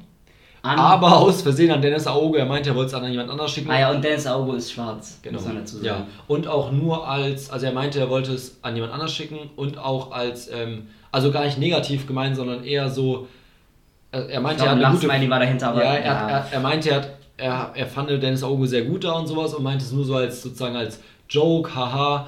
[0.62, 3.51] An, Aber aus Versehen an Dennis Aogo, er meinte, er wollte es an jemand anders
[3.51, 3.71] schicken.
[3.71, 5.36] ah ja, und Dennis Augo ist schwarz, Genau.
[5.38, 5.86] muss man dazu sagen.
[5.86, 9.38] Ja, und auch nur als, also er meinte, er wollte es an jemand anders schicken
[9.55, 13.27] und auch als, ähm, also gar nicht negativ gemeint, sondern eher so,
[14.12, 16.89] er meinte, glaube, er hat eine gute war dahinter, aber ja, er, Er, er meinte,
[16.89, 19.91] er, hat, er, er fand Dennis Auge sehr gut da und sowas und meinte es
[19.91, 22.28] nur so als sozusagen als Joke, haha,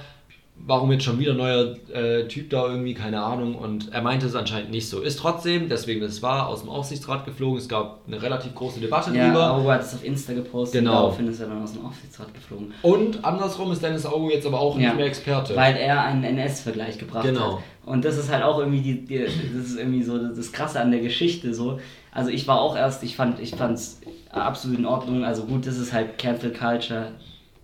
[0.65, 3.55] warum jetzt schon wieder ein neuer äh, Typ da irgendwie, keine Ahnung.
[3.55, 5.01] Und er meinte es anscheinend nicht so.
[5.01, 7.57] Ist trotzdem, deswegen das war, aus dem Aufsichtsrat geflogen.
[7.57, 9.51] Es gab eine relativ große Debatte ja, drüber.
[9.53, 10.93] Augo hat es auf Insta gepostet, Genau.
[10.93, 12.73] daraufhin ist er dann aus dem Aufsichtsrat geflogen.
[12.81, 14.87] Und andersrum ist Dennis Auge jetzt aber auch Ja.
[14.89, 15.55] nicht mehr Experte.
[15.55, 17.57] Weil er einen NS-Vergleich gebracht Genau.
[17.57, 17.63] hat.
[17.85, 19.33] Und das ist halt auch irgendwie die, die das
[19.67, 21.79] ist irgendwie so das Krasse an der Geschichte so.
[22.11, 25.23] Also ich war auch erst, ich fand ich fand's absolut in Ordnung.
[25.23, 27.07] Also gut, das ist halt Cancel Culture,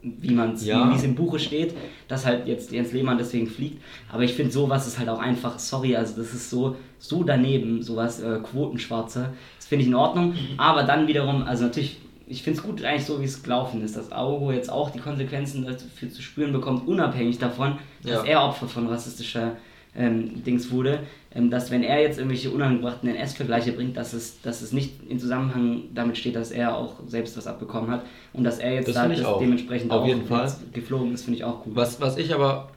[0.01, 0.89] wie man es Ja.
[0.91, 1.73] wie es im Buche steht,
[2.07, 3.81] dass halt jetzt Jens Lehmann deswegen fliegt.
[4.11, 7.81] Aber ich finde sowas ist halt auch einfach, sorry, also das ist so so daneben,
[7.83, 9.33] sowas äh, Quotenschwarzer.
[9.57, 10.33] Das finde ich in Ordnung.
[10.57, 13.95] Aber dann wiederum, also natürlich ich finde es gut eigentlich so, wie es gelaufen ist,
[13.95, 18.23] dass Augo jetzt auch die Konsequenzen dafür zu spüren bekommt, unabhängig davon, dass Ja.
[18.25, 19.53] er Opfer von rassistischer
[19.97, 20.99] ähm, Dings wurde,
[21.33, 25.19] ähm, dass wenn er jetzt irgendwelche unangebrachten NS-Vergleiche bringt, dass es, dass es nicht in
[25.19, 28.95] Zusammenhang damit steht, dass er auch selbst was abbekommen hat und dass er jetzt Das
[28.95, 29.39] da das auch.
[29.39, 30.45] dementsprechend Auf auch jeden Fall.
[30.45, 31.75] jetzt geflogen ist, finde ich auch gut.
[31.75, 32.69] Was, was ich aber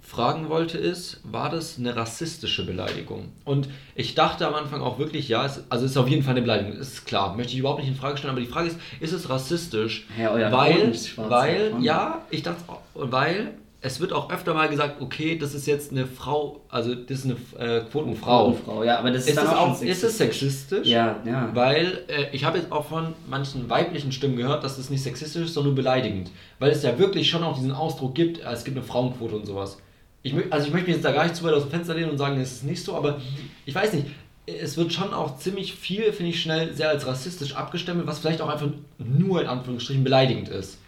[0.00, 3.28] fragen wollte ist, war das eine rassistische Beleidigung?
[3.44, 6.32] Und ich dachte am Anfang auch wirklich, ja, es, also es ist auf jeden Fall
[6.32, 8.78] eine Beleidigung, ist klar, möchte ich überhaupt nicht in Frage stellen, aber die Frage ist,
[9.00, 10.06] ist es rassistisch?
[10.20, 13.52] Ja, euer weil, weil, ja, ich dachte, auch, weil
[13.84, 17.24] es wird auch öfter mal gesagt, okay, das ist jetzt eine Frau, also das ist
[17.24, 18.52] eine äh, Quotenfrau.
[18.52, 20.86] Quotenfrau, ja, aber das ist, ist dann auch, auch schon ist es sexistisch?
[20.86, 21.50] Ja, ja.
[21.52, 25.46] Weil äh, ich habe jetzt auch von manchen weiblichen Stimmen gehört, dass es nicht sexistisch
[25.46, 26.30] ist, sondern nur beleidigend.
[26.60, 29.46] Weil es ja wirklich schon auch diesen Ausdruck gibt, äh, es gibt eine Frauenquote und
[29.46, 29.78] sowas.
[30.22, 32.10] Ich, also ich möchte mich jetzt da gar nicht zu weit aus dem Fenster lehnen
[32.10, 33.20] und sagen, es ist nicht so, aber
[33.66, 34.06] ich weiß nicht,
[34.46, 38.42] es wird schon auch ziemlich viel, finde ich, schnell sehr als rassistisch abgestempelt, was vielleicht
[38.42, 38.68] auch einfach
[38.98, 40.78] nur in Anführungsstrichen beleidigend ist.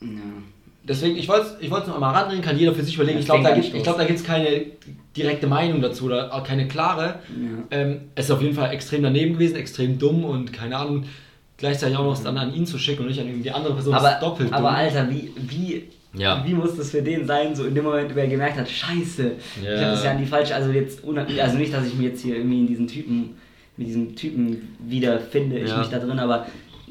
[0.00, 0.08] ja.
[0.82, 3.18] Deswegen, ich wollte es ich wollt's nur einmal ranbringen, kann jeder für sich überlegen.
[3.18, 4.62] Ja, Ich glaube, da gibt es glaub, keine
[5.16, 7.16] direkte Meinung dazu oder auch keine klare.
[7.28, 7.78] Ja.
[7.78, 11.04] Ähm, es ist auf jeden Fall extrem daneben gewesen, extrem dumm und keine Ahnung,
[11.58, 13.94] gleichzeitig auch noch es dann an ihn zu schicken und nicht an die andere Person.
[13.94, 14.76] aber, ist doppelt aber dumm.
[14.76, 16.42] Alter, wie, wie, Ja.
[16.46, 19.32] wie muss das für den sein, so in dem Moment, wo er gemerkt hat, scheiße,
[19.60, 19.72] ich Ja.
[19.72, 22.36] habe das ja an die falsche, also jetzt, also nicht, dass ich mich jetzt hier
[22.36, 23.36] irgendwie in diesen Typen,
[23.76, 25.78] mit diesem Typen wiederfinde, ich Ja.
[25.78, 26.46] mich da drin, aber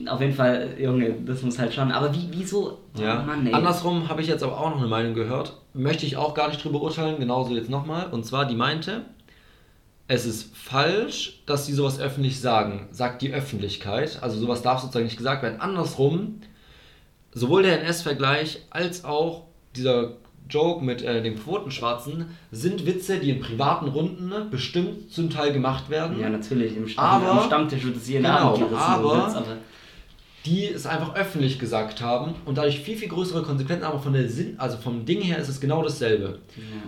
[0.07, 3.21] auf jeden Fall, Junge, das muss halt schon, aber wie, wieso, Ja.
[3.23, 3.53] oh Mann, ey.
[3.53, 5.57] Andersrum habe ich jetzt aber auch noch eine Meinung gehört.
[5.73, 8.07] Möchte ich auch gar nicht drüber urteilen, genauso jetzt nochmal.
[8.11, 9.01] Und zwar, die meinte,
[10.07, 14.19] es ist falsch, dass sie sowas öffentlich sagen, sagt die Öffentlichkeit.
[14.21, 15.61] Also sowas darf sozusagen nicht gesagt werden.
[15.61, 16.41] Andersrum,
[17.33, 19.43] sowohl der NS-Vergleich als auch
[19.75, 20.13] dieser
[20.49, 25.53] Joke mit äh, dem Quotenschwarzen sind Witze, die in privaten Runden ne, bestimmt zum Teil
[25.53, 26.19] gemacht werden.
[26.19, 29.35] Ja, natürlich, im, Stamm, Aber- am Stammtisch wird es jeden Genau, Abend gerissen, aber- Witz,
[29.35, 29.45] aber
[30.45, 34.29] die es einfach öffentlich gesagt haben und dadurch viel, viel größere Konsequenzen, aber von der
[34.29, 36.39] Sinn, also vom Ding her ist es genau dasselbe.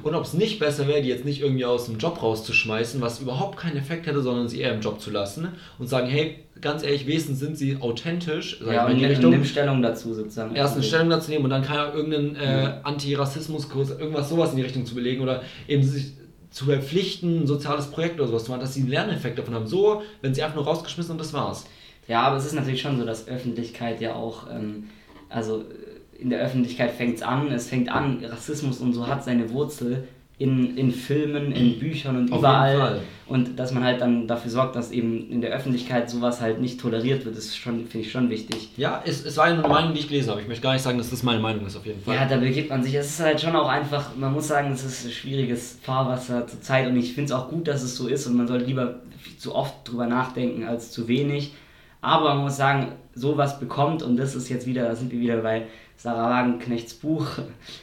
[0.04, 3.20] Und ob es nicht besser wäre, die jetzt nicht irgendwie aus dem Job rauszuschmeißen, was
[3.20, 5.50] überhaupt keinen Effekt hätte, sondern sie eher im Job zu lassen
[5.80, 9.06] und sagen, hey, ganz ehrlich, wenigstens sind sie authentisch, sag ich ja, mal, in die
[9.06, 10.56] Richtung, nimm Stellung dazu sozusagen.
[10.56, 14.58] erst eine Stellung dazu nehmen und dann kann er irgendeinen äh, Antirassismuskurs, irgendwas sowas in
[14.58, 16.14] die Richtung zu belegen oder eben sich
[16.52, 19.68] zu verpflichten, ein soziales Projekt oder sowas zu machen, dass sie einen Lerneffekt davon haben.
[19.68, 21.66] So, wenn sie einfach nur rausgeschmissen und das war's.
[22.12, 24.90] Ja, aber es ist natürlich schon so, dass Öffentlichkeit ja auch, ähm,
[25.30, 29.24] also äh, in der Öffentlichkeit fängt es an, es fängt an, Rassismus und so hat
[29.24, 32.70] seine Wurzel in, in Filmen, in Büchern und Auf überall.
[32.72, 33.02] jeden Fall.
[33.28, 36.82] Und dass man halt dann dafür sorgt, dass eben in der Öffentlichkeit sowas halt nicht
[36.82, 38.72] toleriert wird, ist schon, finde ich schon wichtig.
[38.76, 40.42] Ja, es, es war eine Meinung, die ich gelesen habe.
[40.42, 42.16] Ich möchte gar nicht sagen, dass das meine Meinung ist, auf jeden Fall.
[42.16, 42.94] Ja, da begibt man sich.
[42.94, 46.60] Es ist halt schon auch einfach, man muss sagen, es ist ein schwieriges Fahrwasser zur
[46.60, 48.96] Zeit und ich finde es auch gut, dass es so ist und man sollte lieber
[49.38, 51.54] zu oft drüber nachdenken als zu wenig.
[52.02, 55.38] Aber man muss sagen, sowas bekommt und das ist jetzt wieder, da sind wir wieder
[55.38, 57.28] bei Sarah Wagenknechts Buch,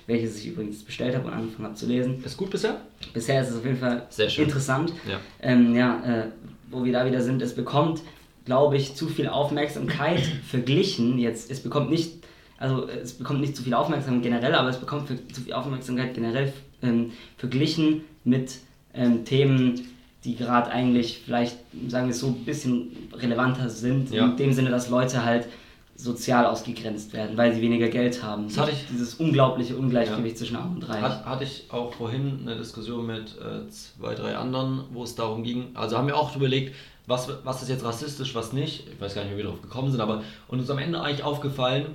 [0.06, 2.22] welches ich übrigens bestellt habe und angefangen habe zu lesen.
[2.24, 2.80] Ist gut bisher?
[3.14, 4.44] Bisher ist es auf jeden Fall Sehr schön.
[4.44, 4.92] interessant.
[5.08, 5.18] Ja.
[5.40, 6.24] Ähm, ja, äh,
[6.70, 8.00] wo wir da wieder sind, es bekommt,
[8.44, 11.18] glaube ich, zu viel Aufmerksamkeit verglichen.
[11.18, 12.24] Jetzt, es bekommt nicht,
[12.58, 16.14] also es bekommt nicht zu viel Aufmerksamkeit generell, aber es bekommt für, zu viel Aufmerksamkeit
[16.14, 16.52] generell
[16.82, 18.58] ähm, verglichen mit
[18.94, 19.86] ähm, Themen,
[20.24, 21.56] die gerade eigentlich vielleicht,
[21.88, 24.10] sagen wir es so, ein bisschen relevanter sind.
[24.10, 24.24] Ja.
[24.26, 25.46] In dem Sinne, dass Leute halt
[25.94, 28.46] sozial ausgegrenzt werden, weil sie weniger Geld haben.
[28.48, 31.02] Das hatte ich- Dieses unglaubliche Ungleichgewicht zwischen Arm und Reich.
[31.02, 35.42] Hat, hatte ich auch vorhin eine Diskussion mit äh, zwei, drei anderen, wo es darum
[35.42, 35.66] ging.
[35.74, 36.74] Also haben wir auch überlegt,
[37.06, 38.86] was, was ist jetzt rassistisch, was nicht.
[38.92, 41.24] Ich weiß gar nicht, wie wir darauf gekommen sind, aber und uns am Ende eigentlich
[41.24, 41.86] aufgefallen,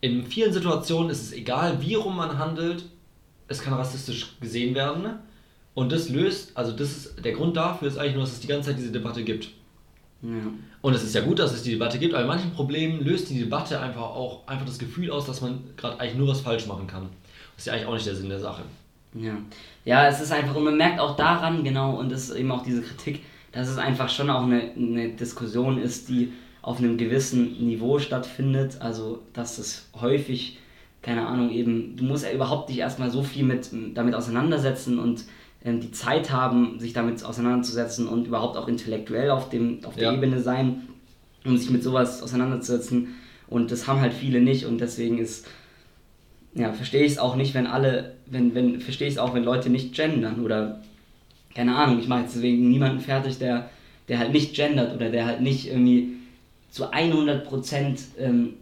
[0.00, 2.84] in vielen Situationen ist es egal, wie rum man handelt,
[3.46, 5.04] es kann rassistisch gesehen werden.
[5.74, 8.46] Und das löst, also das ist der Grund dafür ist eigentlich nur, dass es die
[8.46, 9.48] ganze Zeit diese Debatte gibt.
[10.22, 10.30] ja.
[10.82, 13.30] Und es ist ja gut, dass es die Debatte gibt, aber in manchen Problemen löst
[13.30, 16.66] die Debatte einfach auch einfach das Gefühl aus, dass man gerade eigentlich nur was falsch
[16.66, 17.08] machen kann.
[17.54, 18.62] Das ist ja eigentlich auch nicht der Sinn der Sache.
[19.14, 19.36] Ja.
[19.84, 22.62] ja, es ist einfach, und man merkt auch daran, genau, und das ist eben auch
[22.62, 27.66] diese Kritik, dass es einfach schon auch eine, eine Diskussion ist, die auf einem gewissen
[27.66, 28.76] Niveau stattfindet.
[28.80, 30.58] Also, dass es häufig,
[31.02, 35.24] keine Ahnung, eben, du musst ja überhaupt dich erstmal so viel mit, damit auseinandersetzen und
[35.64, 40.14] die Zeit haben, sich damit auseinanderzusetzen und überhaupt auch intellektuell auf, dem, auf der Ja.
[40.14, 40.88] Ebene sein,
[41.44, 43.14] um sich mit sowas auseinanderzusetzen.
[43.48, 45.46] Und das haben halt viele nicht und deswegen ist
[46.54, 49.44] ja, verstehe ich es auch nicht, wenn alle, wenn, wenn, verstehe ich es auch, wenn
[49.44, 50.82] Leute nicht gendern oder,
[51.54, 53.70] keine Ahnung, ich mache jetzt deswegen niemanden fertig, der,
[54.08, 56.16] der halt nicht gendert oder der halt nicht irgendwie
[56.70, 58.54] zu 100 Prozent, ähm,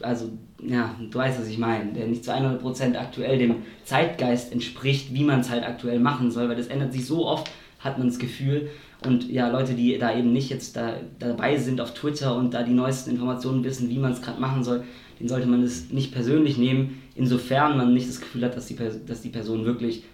[0.00, 0.30] also,
[0.66, 5.14] ja, du weißt, was ich meine, der nicht zu 100 Prozent aktuell dem Zeitgeist entspricht,
[5.14, 8.08] wie man es halt aktuell machen soll, weil das ändert sich so oft, hat man
[8.08, 8.68] das Gefühl.
[9.06, 12.62] Und ja, Leute, die da eben nicht jetzt da, dabei sind auf Twitter und da
[12.62, 14.84] die neuesten Informationen wissen, wie man es gerade machen soll,
[15.18, 18.76] den sollte man das nicht persönlich nehmen, insofern man nicht das Gefühl hat, dass die,
[19.06, 20.04] dass die Person wirklich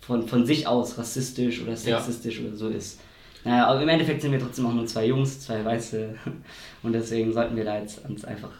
[0.00, 3.00] von, von sich aus rassistisch oder sexistisch oder so ist.
[3.44, 6.14] Naja, aber im Endeffekt sind wir trotzdem auch nur zwei Jungs, zwei Weiße
[6.82, 8.50] und deswegen sollten wir da jetzt uns einfach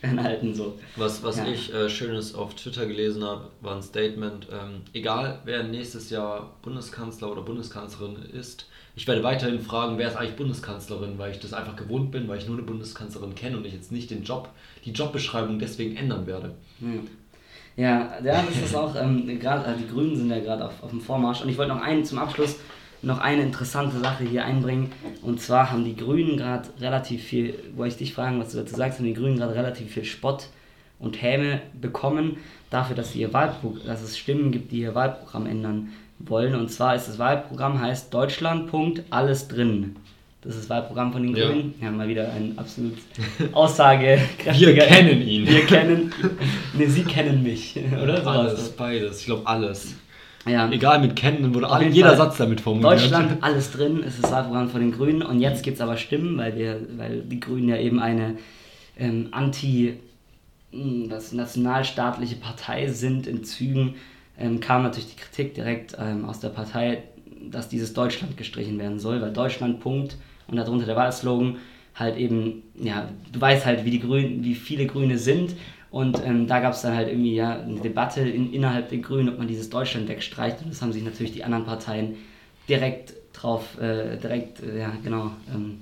[0.06, 0.54] fernhalten.
[0.54, 0.78] So.
[0.96, 1.46] Was, was Ja.
[1.46, 6.56] ich äh, Schönes auf Twitter gelesen habe, war ein Statement, ähm, egal wer nächstes Jahr
[6.62, 11.52] Bundeskanzler oder Bundeskanzlerin ist, ich werde weiterhin fragen, wer ist eigentlich Bundeskanzlerin, weil ich das
[11.52, 14.48] einfach gewohnt bin, weil ich nur eine Bundeskanzlerin kenne und ich jetzt nicht den Job,
[14.84, 16.54] die Jobbeschreibung deswegen ändern werde.
[16.80, 16.88] Ja.
[17.76, 20.90] Ja, ja, das ist auch, ähm, gerade also die Grünen sind ja gerade auf, auf
[20.90, 21.40] dem Vormarsch.
[21.40, 22.56] Und ich wollte noch einen zum Abschluss
[23.02, 24.92] noch eine interessante Sache hier einbringen.
[25.22, 28.76] Und zwar haben die Grünen gerade relativ viel, wollte ich dich fragen, was du dazu
[28.76, 30.48] sagst, haben die Grünen gerade relativ viel Spott
[30.98, 32.36] und Häme bekommen
[32.68, 35.88] dafür, dass, sie ihr Wahlprogramm, dass es Stimmen gibt, die ihr Wahlprogramm ändern
[36.18, 36.54] wollen.
[36.54, 39.96] Und zwar ist das Wahlprogramm heißt Deutschland, Punkt, alles drin.
[40.42, 41.48] Das ist das Wahlprogramm von den Ja.
[41.48, 41.74] Grünen.
[41.80, 42.96] Ja, mal wieder ein absolut
[43.52, 44.74] aussagekräftiger.
[44.74, 45.46] Wir kennen ihn.
[45.46, 46.12] Wir kennen.
[46.74, 47.78] Ne, sie kennen mich.
[48.02, 49.20] Oder so alles, beides.
[49.20, 49.94] Ich glaube alles.
[50.46, 50.70] Ja.
[50.70, 52.16] Egal, mit kennen wurde jeden jeder Fall.
[52.16, 52.92] Satz damit formuliert.
[52.92, 55.22] Deutschland, alles drin, ist das Wahlprogramm von den Grünen.
[55.22, 58.38] Und jetzt gibt es aber Stimmen, weil, wir, weil die Grünen ja eben eine
[58.98, 59.94] ähm, anti-
[60.72, 63.96] mh, was nationalstaatliche Partei sind in Zügen,
[64.38, 67.02] ähm, kam natürlich die Kritik direkt ähm, aus der Partei,
[67.50, 70.16] dass dieses Deutschland gestrichen werden soll, weil Deutschland Punkt
[70.46, 71.56] und darunter der Wahlslogan
[71.94, 75.54] halt eben, ja, du weißt halt, wie die Grünen, wie viele Grüne sind
[75.90, 79.28] und ähm, da gab es dann halt irgendwie ja eine Debatte in, innerhalb der Grünen,
[79.28, 82.16] ob man dieses Deutschland wegstreicht und das haben sich natürlich die anderen Parteien
[82.68, 85.80] direkt drauf, äh, direkt, äh, ja genau, ähm,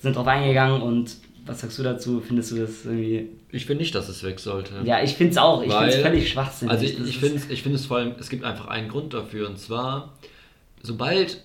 [0.00, 2.20] sind drauf eingegangen und was sagst du dazu?
[2.20, 4.74] Findest du das irgendwie Ich finde nicht, dass es weg sollte.
[4.84, 5.62] ja, ich finde es auch.
[5.62, 6.72] Ich finde es völlig schwachsinnig.
[6.72, 9.48] Also ich, ich finde ich find es vor allem, es gibt einfach einen Grund dafür
[9.48, 10.12] und zwar,
[10.82, 11.42] sobald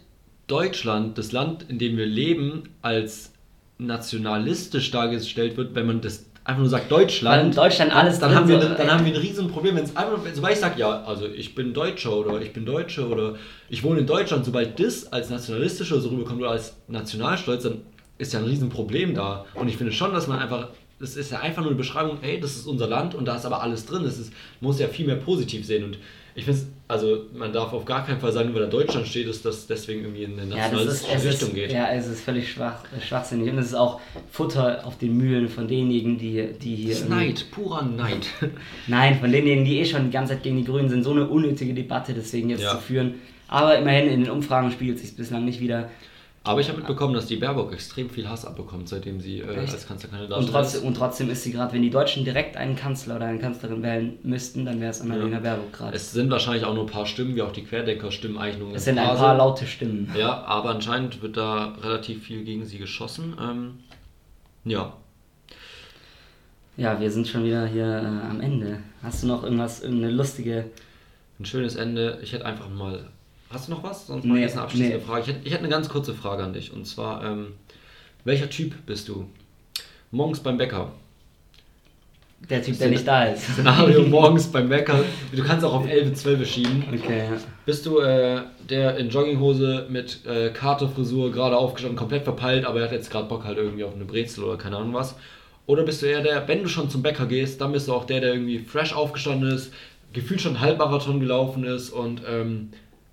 [0.47, 3.33] Deutschland, das Land, in dem wir leben, als
[3.79, 8.33] nationalistisch dargestellt wird, wenn man das einfach nur sagt Weil in Deutschland, Deutschland alles dann,
[8.33, 10.59] haben wir, so, ein- dann haben wir ein riesen Problem, wenn es einfach, sobald ich
[10.59, 13.35] sage, ja, also ich bin Deutscher oder ich bin Deutsche oder
[13.69, 17.81] ich wohne in Deutschland, sobald das als nationalistisch oder so rüberkommt oder als Nationalstolz, dann
[18.17, 19.45] ist ja ein riesen Problem da.
[19.55, 20.69] Und ich finde schon, dass man einfach,
[20.99, 23.45] das ist ja einfach nur eine Beschreibung, ey, das ist unser Land und da ist
[23.45, 24.03] aber alles drin.
[24.03, 24.31] Das ist,
[24.61, 25.83] muss ja viel mehr positiv sehen.
[25.83, 25.97] Und
[26.37, 29.27] ich finde also man darf auf gar keinen Fall sagen, nur weil da Deutschland steht,
[29.27, 31.71] dass das deswegen irgendwie in eine ja, nationalistische es Richtung ist, geht.
[31.73, 33.99] ja, es ist völlig schwach, schwachsinnig und es ist auch
[34.31, 36.91] Futter auf den Mühlen von denjenigen, die, die hier.
[36.91, 38.27] Das ist Neid, purer Neid.
[38.87, 41.03] Nein, von denjenigen, die eh schon die ganze Zeit gegen die Grünen sind.
[41.03, 42.71] So eine unnötige Debatte deswegen jetzt Ja.
[42.71, 43.15] zu führen.
[43.49, 45.89] Aber immerhin in den Umfragen spiegelt sich bislang nicht wieder.
[46.47, 49.87] Aber ich habe mitbekommen, dass die Baerbock extrem viel Hass abbekommt, seitdem sie äh, als
[49.87, 53.25] Kanzlerkandidatin Und trotzdem, und trotzdem ist sie gerade, wenn die Deutschen direkt einen Kanzler oder
[53.25, 55.95] eine Kanzlerin wählen müssten, dann wäre es Annalena Baerbock gerade.
[55.95, 58.85] Es sind wahrscheinlich auch nur ein paar Stimmen, wie auch die Querdenker-Stimmen eigentlich nur Es
[58.85, 60.11] sind ein paar laute Stimmen.
[60.17, 63.35] Ja, aber anscheinend wird da relativ viel gegen sie geschossen.
[63.41, 63.79] Ähm,
[64.65, 64.93] ja.
[66.77, 68.79] Ja, wir sind schon wieder hier äh, am Ende.
[69.01, 70.65] Hast du noch irgendwas, irgendeine lustige.
[71.39, 72.19] Ein schönes Ende.
[72.21, 73.07] Ich hätte einfach mal.
[73.49, 74.07] Hast du noch was?
[74.07, 75.03] Sonst mal Nee, jetzt eine abschließende nee.
[75.03, 75.21] Frage.
[75.21, 76.73] Ich hätte, ich hätte eine ganz kurze Frage an dich.
[76.73, 77.53] Und zwar, ähm,
[78.25, 79.25] welcher Typ bist du?
[80.11, 80.91] Morgens beim Bäcker.
[82.49, 83.43] Der Typ, der nicht da ist.
[83.53, 85.03] Szenario morgens beim Bäcker.
[85.31, 86.83] Du kannst auch auf 11, 12 schieben.
[86.87, 87.37] Okay, ja.
[87.65, 92.85] Bist du äh, der in Jogginghose mit äh, Katerfrisur gerade aufgestanden, komplett verpeilt, aber er
[92.85, 95.15] hat jetzt gerade Bock halt irgendwie auf eine Brezel oder keine Ahnung was?
[95.65, 98.05] Oder bist du eher der, wenn du schon zum Bäcker gehst, dann bist du auch
[98.05, 99.73] der, der irgendwie fresh aufgestanden ist,
[100.13, 102.69] gefühlt schon Halbmarathon gelaufen ist und ähm,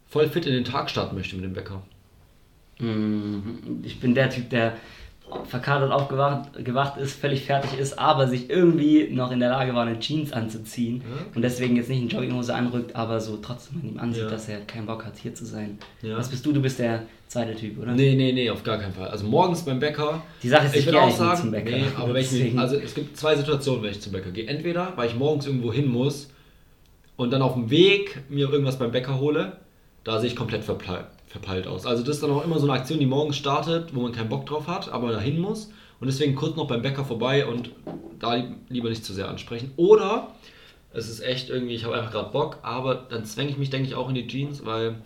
[0.09, 1.83] voll fit in den Tag starten möchte mit dem Bäcker?
[2.79, 3.81] Mhm.
[3.85, 4.75] Ich bin der Typ, der
[5.49, 9.87] verkadert aufgewacht gewacht ist, völlig fertig ist, aber sich irgendwie noch in der Lage war,
[9.87, 11.25] eine Jeans anzuziehen Ja.
[11.35, 14.29] und deswegen jetzt nicht in Jogginghose anrückt, aber so trotzdem an ihm ansieht, Ja.
[14.31, 15.79] dass er keinen Bock hat, hier zu sein.
[16.03, 16.19] Ja.
[16.19, 16.53] Was bist du?
[16.53, 17.93] Du bist der zweite Typ, oder?
[17.93, 19.09] Nee, nee, nee, auf gar keinen Fall.
[19.09, 20.23] Also morgens beim Bäcker.
[20.43, 21.71] Die Sache ist, ich, gehe würde auch sagen, zum Bäcker.
[21.71, 24.47] nee, aber wenn ich also es gibt zwei Situationen, wenn ich zum Bäcker gehe.
[24.47, 26.31] Entweder, weil ich morgens irgendwo hin muss
[27.17, 29.57] und dann auf dem Weg mir irgendwas beim Bäcker hole,
[30.05, 31.87] da sehe ich komplett verpeilt, verpeilt aus.
[31.87, 34.29] Also das ist dann auch immer so eine Aktion, die morgens startet, wo man keinen
[34.29, 37.71] Bock drauf hat, aber dahin muss und deswegen kurz noch beim Bäcker vorbei und
[38.21, 39.73] da li- lieber nicht zu sehr ansprechen.
[39.77, 40.29] Oder
[40.93, 43.89] es ist echt irgendwie, ich habe einfach gerade Bock, aber dann zwänge ich mich, denke
[43.89, 44.97] ich, auch in die Jeans, weil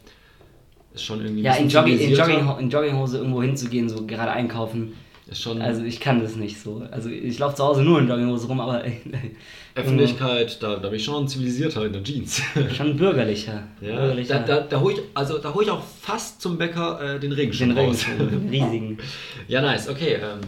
[0.95, 4.33] es schon irgendwie ja, in, bisschen Joggi in, Jogging in Jogginghose irgendwo hinzugehen, so gerade
[4.33, 4.95] einkaufen.
[5.33, 6.83] Schon Also ich kann das nicht so.
[6.91, 8.83] Also ich laufe zu Hause nur in Jogginghose rum, aber
[9.75, 12.43] Öffentlichkeit, da, da bin ich schon zivilisierter in der Jeans.
[12.77, 13.65] schon bürgerlicher.
[13.81, 14.41] Ja, bürgerlicher.
[14.41, 17.33] da, da, da hole ich, also, da hol ich auch fast zum Bäcker äh, den
[17.33, 18.07] Regenschirm den Ring, raus.
[18.19, 18.99] den riesigen.
[19.49, 20.15] ja, nice, okay.
[20.15, 20.41] Ähm,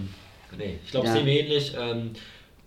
[0.58, 1.12] nee, ich glaube, Ja.
[1.12, 1.74] es sehen wir ähnlich.
[1.78, 2.10] Ähm,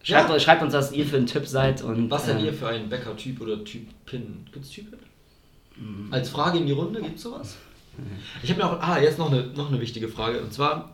[0.05, 2.53] Schreibt, ja, schreibt uns, was ihr für ein Typ seid und was seid äh, ihr
[2.53, 4.45] für ein Bäcker-Typ oder Typin?
[4.51, 4.99] Gibt es Typen?
[5.78, 6.09] Mhm.
[6.11, 7.55] Als Frage in die Runde, gibt es sowas?
[8.41, 10.41] Ich habe mir auch, ah, jetzt noch eine, noch eine wichtige Frage.
[10.41, 10.93] Und zwar,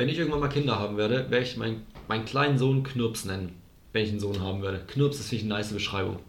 [0.00, 3.52] wenn ich irgendwann mal Kinder haben werde, werde ich meinen, meinen kleinen Sohn Knirps nennen.
[3.92, 4.80] Wenn ich einen Sohn haben werde.
[4.86, 6.20] Knirps ist ich eine nice Beschreibung.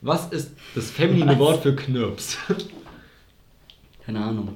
[0.00, 1.38] Was ist das feminine Was?
[1.38, 2.38] Wort für Knirps?
[4.06, 4.54] Keine Ahnung.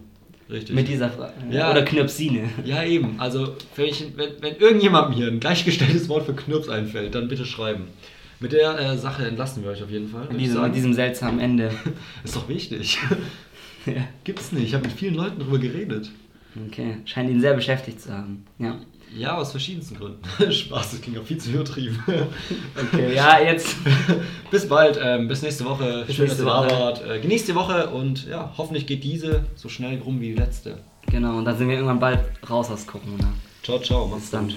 [0.49, 0.75] Richtig.
[0.75, 1.35] Mit dieser Frage.
[1.51, 1.71] Ja.
[1.71, 2.49] Oder Knirpsine.
[2.65, 3.21] Ja, eben.
[3.21, 7.45] Also, wenn, ich, wenn, wenn irgendjemandem hier ein gleichgestelltes Wort für Knirps einfällt, dann bitte
[7.45, 7.89] schreiben.
[8.41, 10.29] Mit der äh, Sache entlassen wir euch auf jeden Fall.
[10.31, 11.73] Mit diesem, mit diesem seltsamen Ende.
[12.25, 12.97] Ist doch wichtig.
[13.87, 14.09] ja.
[14.25, 14.65] Gibt's nicht.
[14.65, 16.11] Ich habe mit vielen Leuten darüber geredet.
[16.67, 18.45] Okay, scheint ihn sehr beschäftigt zu haben.
[18.59, 18.79] Ja.
[19.17, 20.21] Ja, aus verschiedensten Gründen.
[20.53, 22.03] Spaß, das klingt auch viel zu übertrieben.
[22.93, 23.77] Okay, ja, jetzt.
[24.51, 26.05] bis bald, ähm, bis nächste Woche.
[26.07, 26.81] Bis Schön, nächste dass ihr da Woche.
[26.81, 27.09] wart.
[27.09, 30.79] Äh, genießt die Woche und ja, hoffentlich geht diese so schnell rum wie die letzte.
[31.11, 33.33] Genau, und dann sind wir irgendwann bald raus aus Corona.
[33.63, 34.07] Ciao, ciao.
[34.09, 34.49] Bis dann.
[34.49, 34.57] gut.